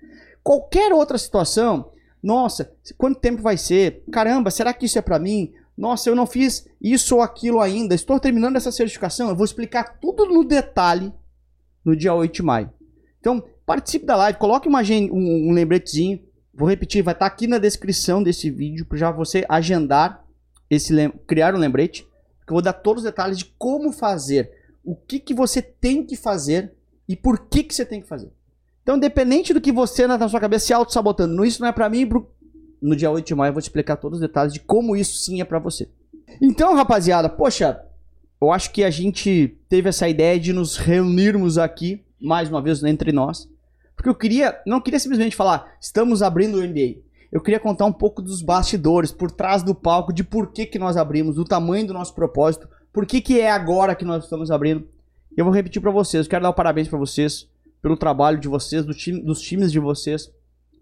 [0.48, 1.92] Qualquer outra situação,
[2.24, 4.06] nossa, quanto tempo vai ser?
[4.10, 5.52] Caramba, será que isso é para mim?
[5.78, 7.94] Nossa, eu não fiz isso ou aquilo ainda.
[7.94, 9.28] Estou terminando essa certificação.
[9.28, 11.12] Eu vou explicar tudo no detalhe
[11.84, 12.72] no dia 8 de maio.
[13.20, 16.24] Então, participe da live, coloque uma, um, um lembretezinho.
[16.54, 20.26] Vou repetir, vai estar aqui na descrição desse vídeo para já você agendar
[20.70, 20.94] esse
[21.28, 22.04] criar um lembrete,
[22.46, 24.50] que eu vou dar todos os detalhes de como fazer,
[24.82, 26.72] o que que você tem que fazer
[27.06, 28.32] e por que que você tem que fazer.
[28.88, 32.10] Então, independente do que você na sua cabeça se auto-sabotando, isso não é para mim,
[32.82, 35.18] no dia 8 de maio eu vou te explicar todos os detalhes de como isso
[35.18, 35.90] sim é para você.
[36.42, 37.84] Então, rapaziada, poxa,
[38.40, 42.82] eu acho que a gente teve essa ideia de nos reunirmos aqui, mais uma vez,
[42.82, 43.50] entre nós.
[43.94, 47.02] Porque eu queria, não queria simplesmente falar, estamos abrindo o MBA.
[47.30, 50.80] Eu queria contar um pouco dos bastidores, por trás do palco, de por que, que
[50.80, 54.50] nós abrimos, do tamanho do nosso propósito, por que, que é agora que nós estamos
[54.50, 54.88] abrindo.
[55.36, 57.50] Eu vou repetir para vocês, eu quero dar um parabéns para vocês
[57.88, 60.30] pelo trabalho de vocês, do time, dos times de vocês,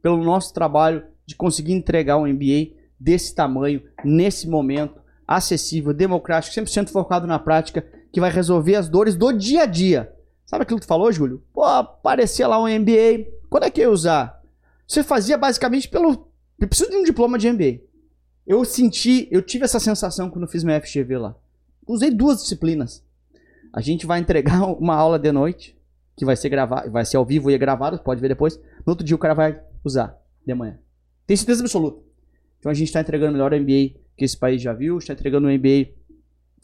[0.01, 6.89] pelo nosso trabalho de conseguir entregar um MBA desse tamanho, nesse momento, acessível, democrático, 100%
[6.89, 10.12] focado na prática, que vai resolver as dores do dia a dia.
[10.47, 11.43] Sabe aquilo que tu falou, Júlio?
[11.53, 14.41] Pô, aparecia lá um MBA, quando é que eu ia usar?
[14.88, 16.28] Você fazia basicamente pelo...
[16.60, 17.82] Eu preciso de um diploma de MBA.
[18.47, 21.36] Eu senti, eu tive essa sensação quando fiz minha FGV lá.
[21.86, 23.03] Usei duas disciplinas.
[23.72, 25.76] A gente vai entregar uma aula de noite,
[26.16, 28.57] que vai ser gravado, vai ser ao vivo e é gravado, pode ver depois.
[28.86, 30.80] No outro dia o cara vai usar de manhã.
[31.28, 32.01] Tem certeza absoluta.
[32.59, 35.47] Então a gente está entregando o melhor MBA que esse país já viu, está entregando
[35.47, 35.89] um MBA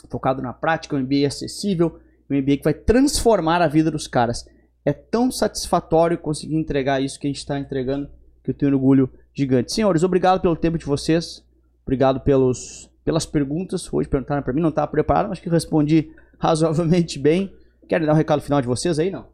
[0.10, 2.00] focado na prática, um MBA acessível,
[2.30, 4.46] um MBA que vai transformar a vida dos caras.
[4.86, 8.10] É tão satisfatório conseguir entregar isso que a gente está entregando
[8.44, 9.72] que eu tenho um orgulho gigante.
[9.72, 11.46] Senhores, obrigado pelo tempo de vocês,
[11.84, 13.92] obrigado pelos, pelas perguntas.
[13.94, 17.54] Hoje perguntaram para mim, não estava preparado, mas que respondi razoavelmente bem.
[17.88, 19.28] Querem dar um recado final de vocês aí, não?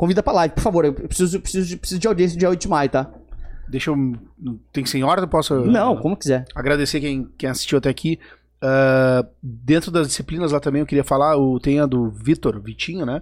[0.00, 0.86] Convida pra live, por favor.
[0.86, 3.10] Eu preciso, preciso, preciso de audiência dia 8 de maio, tá?
[3.68, 3.96] Deixa eu.
[4.72, 5.20] Tem sem hora?
[5.20, 5.54] Eu posso.
[5.66, 6.46] Não, como quiser.
[6.54, 8.18] Agradecer quem, quem assistiu até aqui.
[8.64, 13.04] Uh, dentro das disciplinas lá também eu queria falar, o, tem a do Vitor, Vitinho,
[13.04, 13.20] né?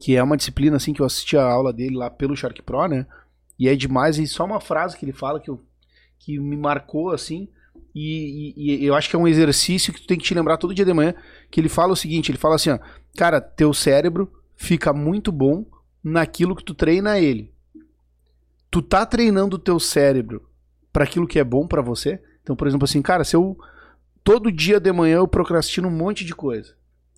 [0.00, 2.88] Que é uma disciplina assim que eu assisti a aula dele lá pelo Shark Pro,
[2.88, 3.06] né?
[3.56, 5.60] E é demais, e só uma frase que ele fala que, eu,
[6.18, 7.46] que me marcou assim.
[7.94, 10.56] E, e, e, eu acho que é um exercício que tu tem que te lembrar
[10.56, 11.14] todo dia de manhã.
[11.52, 12.80] Que ele fala o seguinte: ele fala assim, ó,
[13.16, 15.64] cara, teu cérebro fica muito bom
[16.10, 17.52] naquilo que tu treina ele.
[18.70, 20.48] Tu tá treinando o teu cérebro
[20.92, 22.20] para aquilo que é bom para você?
[22.42, 23.58] Então, por exemplo, assim, cara, se eu
[24.22, 26.74] todo dia de manhã eu procrastino um monte de coisa.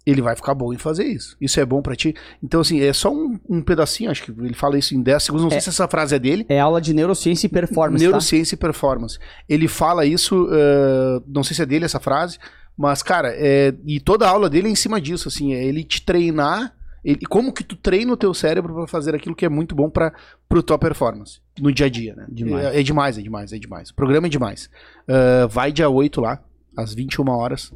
[0.07, 1.37] ele vai ficar bom em fazer isso.
[1.39, 2.15] Isso é bom pra ti.
[2.43, 5.45] Então, assim, é só um, um pedacinho, acho que ele fala isso em 10 segundos.
[5.45, 5.61] Não sei É.
[5.61, 6.47] se essa frase é dele.
[6.49, 8.09] É aula de neurociência e performance, tá?
[8.09, 9.19] Neurociência e performance.
[9.47, 12.39] Ele fala isso, eh, não sei se é dele essa frase,
[12.75, 15.85] mas, cara, é, e toda a aula dele é em cima disso, assim, é ele
[15.85, 16.75] te treinar,
[17.05, 19.89] ele, como que tu treina o teu cérebro pra fazer aquilo que é muito bom
[19.89, 20.13] para
[20.49, 22.27] pro tua performance, no dia a dia, né?
[22.29, 22.67] Demais.
[22.67, 23.91] É, é demais, é demais, é demais.
[23.91, 24.71] O programa é demais.
[25.07, 26.43] Ah, vai dia 8 lá,
[26.77, 27.73] às 21 horas,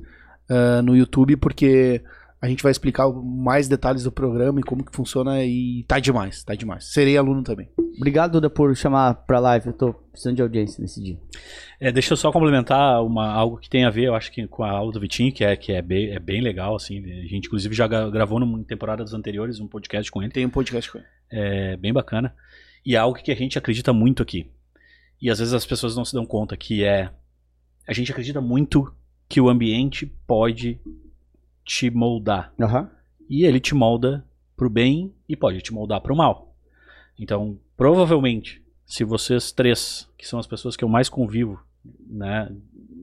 [0.48, 2.02] ah, no YouTube, porque
[2.42, 6.42] a gente vai explicar mais detalhes do programa e como que funciona e tá demais,
[6.42, 6.92] tá demais.
[6.92, 7.68] Serei aluno também.
[7.96, 9.68] Obrigado, Duda, por chamar pra live.
[9.68, 11.16] Eu tô precisando de audiência nesse dia.
[11.78, 14.64] É, deixa eu só complementar uma, algo que tem a ver, eu acho que com
[14.64, 16.98] a aula do Vitinho, que é, que é, bem, é bem legal, assim.
[16.98, 20.32] A gente, inclusive, já gra- gravou em temporadas anteriores um podcast com ele.
[20.32, 21.06] Tem um podcast com ele.
[21.30, 22.34] É bem bacana.
[22.84, 24.50] E é algo que a gente acredita muito aqui.
[25.20, 27.08] E às vezes as pessoas não se dão conta que é.
[27.86, 28.92] A gente acredita muito
[29.28, 30.80] que o ambiente pode
[31.64, 32.52] te moldar.
[32.60, 32.90] Aham.
[33.28, 34.24] E ele te molda
[34.56, 36.54] pro bem e pode te moldar pro mal.
[37.18, 41.62] Então, provavelmente, se vocês três, que são as pessoas que eu mais convivo,
[42.08, 42.50] né,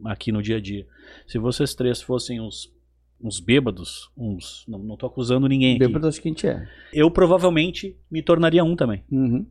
[0.06, 0.86] aqui no dia a dia,
[1.28, 2.74] se vocês três fossem uns,
[3.22, 4.66] uns bêbados, uns.
[4.68, 5.78] Não, não tô acusando ninguém.
[5.78, 6.68] Bêbado acho que a gente é.
[6.94, 9.04] Eu provavelmente me tornaria um também.
[9.12, 9.46] Uhum.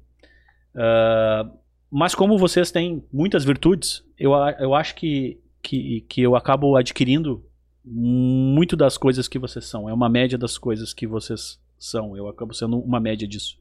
[0.74, 1.50] Ah,
[1.90, 7.44] mas como vocês têm muitas virtudes, eu, eu acho que, que, que eu acabo adquirindo
[7.90, 9.88] muito das coisas que vocês são.
[9.88, 12.16] É uma média das coisas que vocês são.
[12.16, 13.56] Eu acabo sendo uma média disso.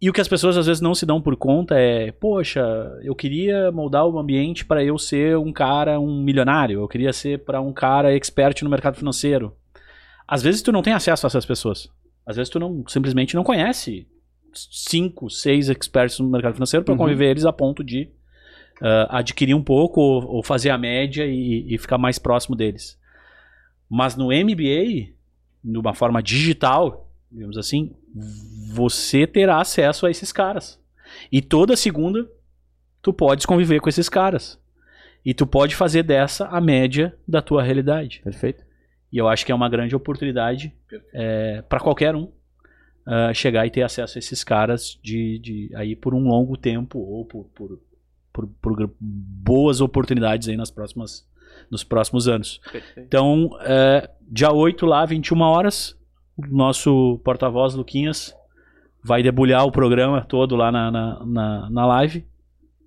[0.00, 2.62] E o que as pessoas às vezes não se dão por conta é, poxa,
[3.02, 6.80] eu queria moldar o ambiente para eu ser um cara, um milionário.
[6.80, 9.56] Eu queria ser para um cara expert no mercado financeiro.
[10.28, 11.88] Às vezes tu não tem acesso a essas pessoas.
[12.26, 14.06] Às vezes tu não simplesmente não conhece
[14.52, 16.98] cinco, seis experts no mercado financeiro para Uhum.
[16.98, 18.10] conviver eles a ponto de
[18.82, 22.98] ah, adquirir um pouco ou, ou fazer a média e, e ficar mais próximo deles.
[23.88, 25.12] Mas no MBA,
[25.62, 27.94] de uma forma digital, digamos assim,
[28.72, 30.80] você terá acesso a esses caras.
[31.30, 32.28] E toda segunda
[33.00, 34.60] tu podes conviver com esses caras.
[35.24, 38.20] E tu pode fazer dessa a média da tua realidade.
[38.22, 38.64] Perfeito.
[39.12, 40.74] E eu acho que é uma grande oportunidade
[41.68, 42.30] para qualquer um
[43.08, 46.98] ah, chegar e ter acesso a esses caras de, de aí por um longo tempo
[46.98, 47.80] ou por, por,
[48.32, 51.24] por, por boas oportunidades aí nas próximas,
[51.70, 52.60] nos próximos anos.
[52.70, 53.06] Perfeito.
[53.06, 55.96] Então, é, dia 8 lá, 21 horas,
[56.36, 58.34] o nosso porta-voz Luquinhas
[59.02, 62.26] vai debulhar o programa todo lá na, na, na, na live.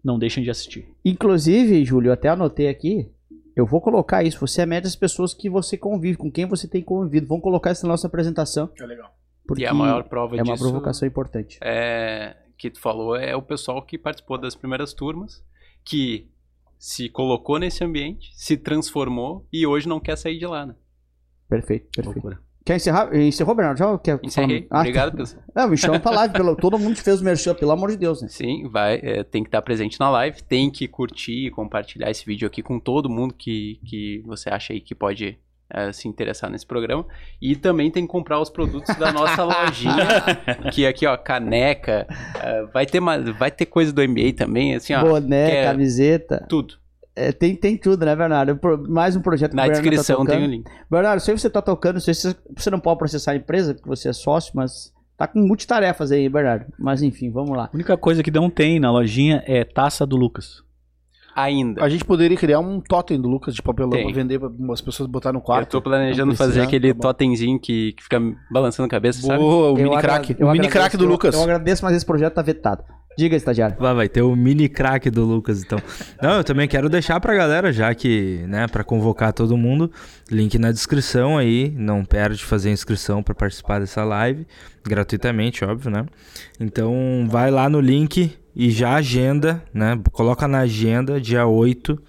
[0.03, 0.88] Não deixem de assistir.
[1.03, 3.09] Inclusive, Júlio, eu até anotei aqui.
[3.55, 4.39] Eu vou colocar isso.
[4.39, 7.28] Você é média das pessoas que você convive, com quem você tem convivido.
[7.28, 8.70] Vamos colocar isso na nossa apresentação.
[8.80, 9.13] É legal.
[9.45, 11.57] Porque E a maior prova é uma disso provocação importante.
[11.61, 15.43] é, que tu falou é o pessoal que participou das primeiras turmas,
[15.84, 16.30] que
[16.80, 20.75] se colocou nesse ambiente, se transformou e hoje não quer sair de lá, né?
[21.49, 22.15] Perfeito, perfeito.
[22.15, 22.49] Loucura.
[22.65, 23.15] Quer encerrar?
[23.15, 23.80] Encerrou, Bernardo?
[23.80, 24.67] Já quer Encerrei.
[24.69, 25.17] Ah, Obrigado, tá.
[25.17, 25.69] pessoal.
[25.69, 26.34] Me chama pra live.
[26.34, 26.55] Pelo...
[26.55, 28.27] Todo mundo fez o merchan, pelo amor de Deus, né?
[28.27, 32.25] Sim, vai, é, tem que estar presente na live, tem que curtir e compartilhar esse
[32.25, 35.39] vídeo aqui com todo mundo que, que você acha aí que pode
[35.72, 37.05] é, se interessar nesse programa.
[37.41, 39.95] E também tem que comprar os produtos da nossa lojinha,
[40.74, 42.07] que aqui, ó, caneca,
[42.41, 46.45] é, vai, ter uma, vai ter coisa do MBA também, assim, ó, Boné, quer- camiseta.
[46.49, 46.76] tudo.
[47.15, 48.57] É, tem, tem tudo, né, Bernardo?
[48.88, 50.51] Mais um projeto que Na Bernardo descrição tá tem o tocando.
[50.51, 50.72] link.
[50.89, 53.74] Bernardo, sei que você tá tocando, não sei se você não pode processar a empresa,
[53.74, 56.67] porque você é sócio, mas tá com multitarefas aí, Bernardo.
[56.80, 57.65] Mas enfim, vamos lá.
[57.65, 60.63] A única coisa que não tem na lojinha é taça do Lucas.
[61.36, 61.84] Ainda.
[61.84, 64.03] A gente poderia criar um totem do Lucas de papelão Tem.
[64.05, 65.69] pra vender pra as pessoas botar no Eu quarto.
[65.71, 67.01] tô planejando fazer aquele tá bom.
[67.01, 68.19] totemzinho que, que fica
[68.51, 69.39] balançando a cabeça, sabe?
[69.39, 70.36] Boa, o Eu mini agra- crack.
[70.39, 71.36] eu O mini crack do eu- Lucas.
[71.36, 72.84] Eu agradeço, mas esse projeto tá vetado.
[73.17, 73.75] Diga, estagiário.
[73.77, 75.77] Vai, vai ter o mini crack do Lucas, então.
[76.21, 79.91] Não, eu também quero deixar pra galera, já que, né, pra convocar todo mundo,
[80.32, 84.47] link na descrição aí, não perde de fazer a inscrição pra participar dessa live,
[84.86, 86.05] gratuitamente, óbvio, né?
[86.59, 90.00] Então, vai lá no link e já agenda, né?
[90.12, 92.02] Coloca na agenda, dia 8,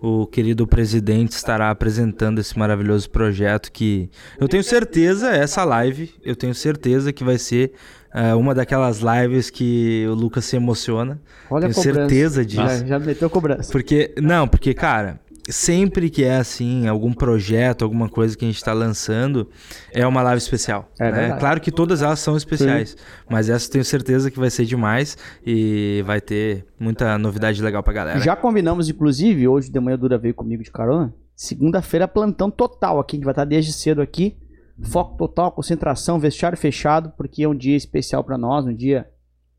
[0.00, 6.34] o querido presidente estará apresentando esse maravilhoso projeto que eu tenho certeza, essa live, eu
[6.34, 7.72] tenho certeza que vai ser
[8.12, 11.20] ah, uma daquelas lives que o Lucas se emociona.
[11.50, 12.62] Olha tenho certeza disso.
[12.62, 13.70] Já, já meteu cobrança.
[13.70, 15.20] Porque, não, porque, cara,
[15.50, 19.48] sempre que é assim, algum projeto, alguma coisa que a gente tá lançando,
[19.92, 20.90] é uma live especial.
[20.98, 21.36] É né?
[21.38, 22.96] Claro que todas elas são especiais,
[23.28, 27.92] mas essa tenho certeza que vai ser demais e vai ter muita novidade legal pra
[27.92, 28.20] galera.
[28.20, 31.14] Já combinamos, inclusive, hoje de manhã Dura veio comigo de carona.
[31.34, 33.16] Segunda-feira, plantão total aqui.
[33.16, 34.36] A gente vai estar desde cedo aqui.
[34.82, 39.06] Foco total, concentração, vestiário fechado, porque é um dia especial pra nós, um dia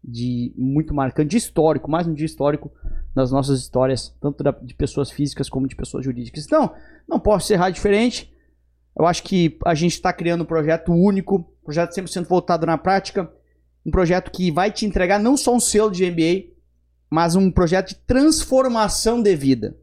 [0.04, 2.72] de muito marcante, de histórico, mais um dia histórico
[3.16, 6.46] nas nossas histórias, tanto de pessoas físicas como de pessoas jurídicas.
[6.46, 6.74] Então,
[7.08, 8.34] não posso encerrar diferente.
[8.98, 13.32] Eu acho que a gente está criando um projeto único, projeto 100% voltado na prática,
[13.86, 16.52] um projeto que vai te entregar não só um selo de MBA,
[17.10, 19.76] mas um projeto de transformação de vida.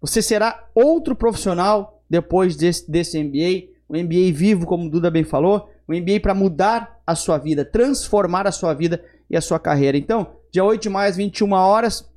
[0.00, 5.24] Você será outro profissional depois desse, desse MBA, um MBA vivo, como o Duda bem
[5.24, 9.58] falou, um MBA para mudar a sua vida, transformar a sua vida e a sua
[9.58, 9.96] carreira.
[9.96, 12.08] Então, dia 8 de maio às 21 horas,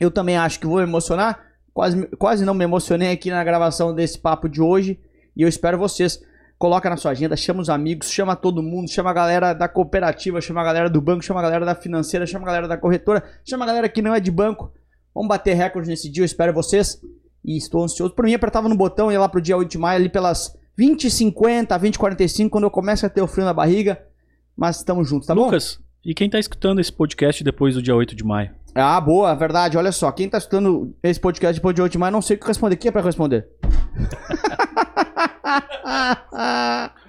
[0.00, 1.38] eu também acho que vou me emocionar.
[1.74, 4.98] Quase, quase não me emocionei aqui na gravação desse papo de hoje.
[5.36, 6.20] E eu espero vocês.
[6.58, 10.42] Coloca na sua agenda, chama os amigos, chama todo mundo, chama a galera da cooperativa,
[10.42, 13.22] chama a galera do banco, chama a galera da financeira, chama a galera da corretora,
[13.44, 14.70] chama a galera que não é de banco.
[15.14, 17.00] Vamos bater recorde nesse dia, eu espero vocês.
[17.42, 18.14] E estou ansioso.
[18.14, 20.54] Por mim, apertava no botão e ia lá pro dia 8 de maio, ali pelas
[20.78, 23.98] 20h50, 20h45, quando eu começo a ter o frio na barriga.
[24.54, 25.84] Mas estamos juntos, tá Lucas, bom?
[26.04, 28.50] e quem tá escutando esse podcast depois do dia 8 de maio?
[28.74, 29.76] Ah, boa, verdade.
[29.76, 32.40] Olha só, quem tá escutando esse podcast depois de 8 de maio, não sei o
[32.40, 32.76] que responder.
[32.76, 33.48] Quem é pra responder?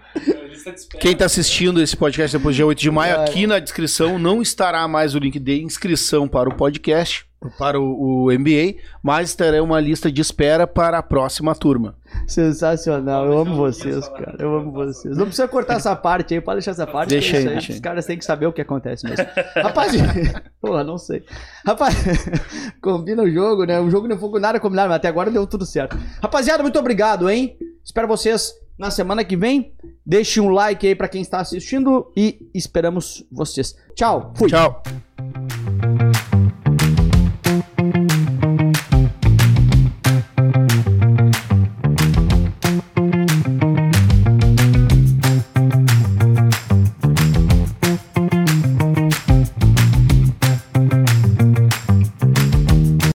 [0.99, 4.41] Quem está assistindo esse podcast depois do dia 8 de maio, aqui na descrição não
[4.41, 7.25] estará mais o link de inscrição para o podcast,
[7.57, 11.95] para o, o MBA, mas terá uma lista de espera para a próxima turma.
[12.27, 14.35] Sensacional, eu amo vocês, cara.
[14.39, 15.17] Eu amo vocês.
[15.17, 17.09] Não precisa cortar essa parte aí, pode deixar essa parte.
[17.09, 17.53] Deixa aí, aí.
[17.53, 19.25] deixa Os caras têm que saber o que acontece mesmo.
[19.55, 19.93] Rapaz,
[20.61, 21.23] porra, não sei.
[21.65, 21.95] Rapaz,
[22.81, 23.79] combina o jogo, né?
[23.79, 25.97] O jogo não foi nada combinado, mas até agora deu tudo certo.
[26.21, 27.57] Rapaziada, muito obrigado, hein?
[27.83, 29.73] Espero vocês na semana que vem.
[30.03, 33.75] Deixe um like aí para quem está assistindo e esperamos vocês.
[33.93, 34.49] Tchau, fui.
[34.49, 34.81] Tchau.